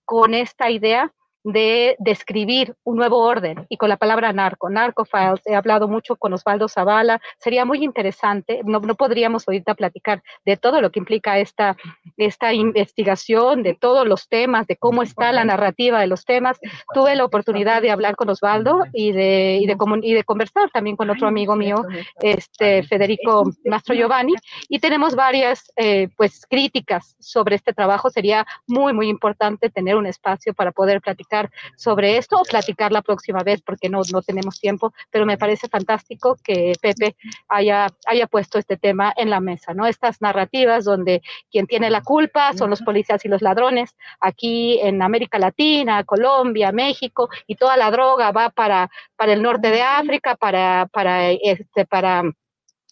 [0.05, 1.13] con esta idea
[1.53, 6.17] de describir un nuevo orden y con la palabra narco, narco files, he hablado mucho
[6.17, 10.99] con Osvaldo Zavala, sería muy interesante, no, no podríamos ahorita platicar de todo lo que
[10.99, 11.77] implica esta,
[12.17, 16.59] esta investigación, de todos los temas, de cómo está la narrativa de los temas.
[16.93, 20.97] Tuve la oportunidad de hablar con Osvaldo y de, y de, y de conversar también
[20.97, 21.85] con otro amigo mío,
[22.21, 24.35] este Federico Mastro Giovanni,
[24.69, 28.11] y tenemos varias eh, pues críticas sobre este trabajo.
[28.11, 31.38] Sería muy, muy importante tener un espacio para poder platicar
[31.77, 35.69] sobre esto o platicar la próxima vez porque no, no tenemos tiempo, pero me parece
[35.69, 37.17] fantástico que Pepe
[37.49, 39.87] haya, haya puesto este tema en la mesa, ¿no?
[39.87, 45.03] Estas narrativas donde quien tiene la culpa son los policías y los ladrones, aquí en
[45.03, 50.37] América Latina, Colombia, México, y toda la droga va para, para el norte de África,
[50.37, 52.23] para, para, este, para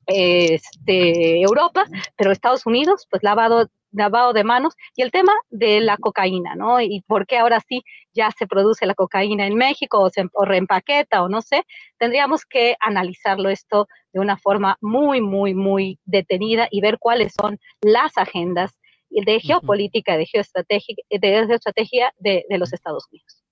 [0.07, 1.85] este, Europa,
[2.17, 6.81] pero Estados Unidos, pues lavado lavado de manos y el tema de la cocaína, ¿no?
[6.81, 7.83] Y por qué ahora sí
[8.13, 11.65] ya se produce la cocaína en México o se reempaqueta o no sé,
[11.99, 17.59] tendríamos que analizarlo esto de una forma muy, muy, muy detenida y ver cuáles son
[17.81, 18.79] las agendas
[19.11, 23.43] de geopolítica, de geoestrategia, de, geoestrategia de, de los Estados Unidos.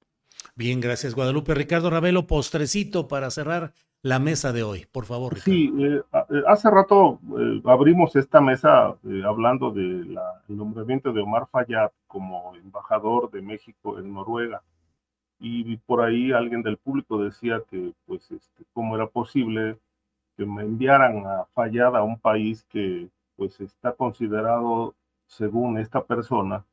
[0.57, 1.55] Bien, gracias Guadalupe.
[1.55, 3.73] Ricardo Ravelo, postrecito para cerrar
[4.05, 5.39] la mesa de hoy, por favor.
[5.39, 8.95] Sí, eh, eh, hace rato eh, abrimos esta mesa
[9.25, 14.63] hablando del nombramiento de Omar Fayad como embajador de México en Noruega.
[15.41, 19.79] Y por ahí alguien del público decía que, pues, este, cómo era posible
[20.37, 24.95] que me enviaran a Fayad a un país que, pues, está considerado,
[25.27, 26.67] según esta persona,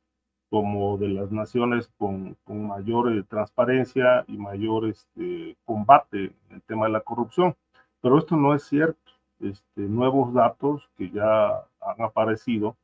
[0.52, 6.62] como de las naciones con, con mayor eh, transparencia y mayor este, combate en el
[6.64, 7.56] tema de la corrupción.
[8.02, 9.00] Pero esto no es cierto.
[9.40, 12.76] Este, nuevos datos que ya han aparecido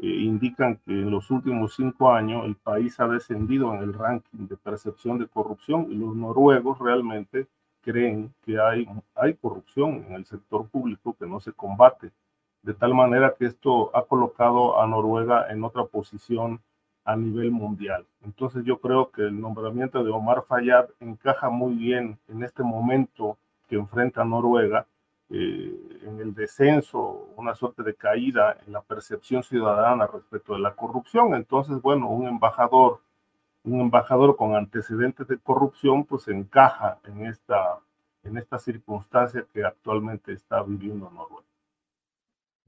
[0.00, 4.48] eh, indican que en los últimos cinco años el país ha descendido en el ranking
[4.48, 7.46] de percepción de corrupción y los noruegos realmente
[7.82, 12.10] creen que hay, hay corrupción en el sector público que no se combate.
[12.62, 16.60] De tal manera que esto ha colocado a Noruega en otra posición
[17.04, 18.06] a nivel mundial.
[18.24, 23.36] Entonces yo creo que el nombramiento de Omar Fayad encaja muy bien en este momento
[23.68, 24.86] que enfrenta Noruega,
[25.30, 30.74] eh, en el descenso, una suerte de caída en la percepción ciudadana respecto de la
[30.74, 31.34] corrupción.
[31.34, 33.00] Entonces, bueno, un embajador,
[33.64, 37.80] un embajador con antecedentes de corrupción, pues encaja en esta,
[38.22, 41.44] en esta circunstancia que actualmente está viviendo Noruega.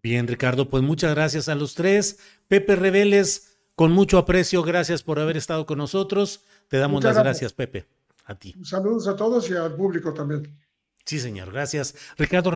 [0.03, 2.21] Bien, Ricardo, pues muchas gracias a los tres.
[2.49, 4.65] Pepe Reveles, con mucho aprecio.
[4.65, 6.43] Gracias por haber estado con nosotros.
[6.69, 7.87] Te damos las gracias, Pepe.
[8.25, 8.57] A ti.
[8.65, 10.59] Saludos a todos y al público también.
[11.05, 11.53] Sí, señor.
[11.53, 11.95] Gracias.
[12.19, 12.56] Ricardo.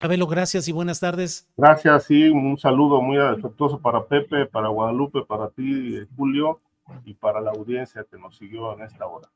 [0.00, 1.48] Abelo, gracias y buenas tardes.
[1.56, 6.60] Gracias, sí, un saludo muy afectuoso para Pepe, para Guadalupe, para ti, Julio,
[7.04, 9.28] y para la audiencia que nos siguió en esta hora.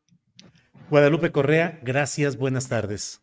[0.90, 3.22] Guadalupe Correa, gracias, buenas tardes.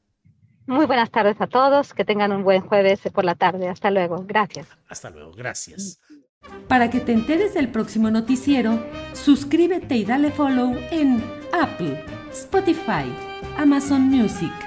[0.65, 3.69] Muy buenas tardes a todos, que tengan un buen jueves por la tarde.
[3.69, 4.67] Hasta luego, gracias.
[4.89, 6.01] Hasta luego, gracias.
[6.67, 8.83] Para que te enteres del próximo noticiero,
[9.13, 11.23] suscríbete y dale follow en
[11.53, 13.05] Apple, Spotify,
[13.57, 14.66] Amazon Music.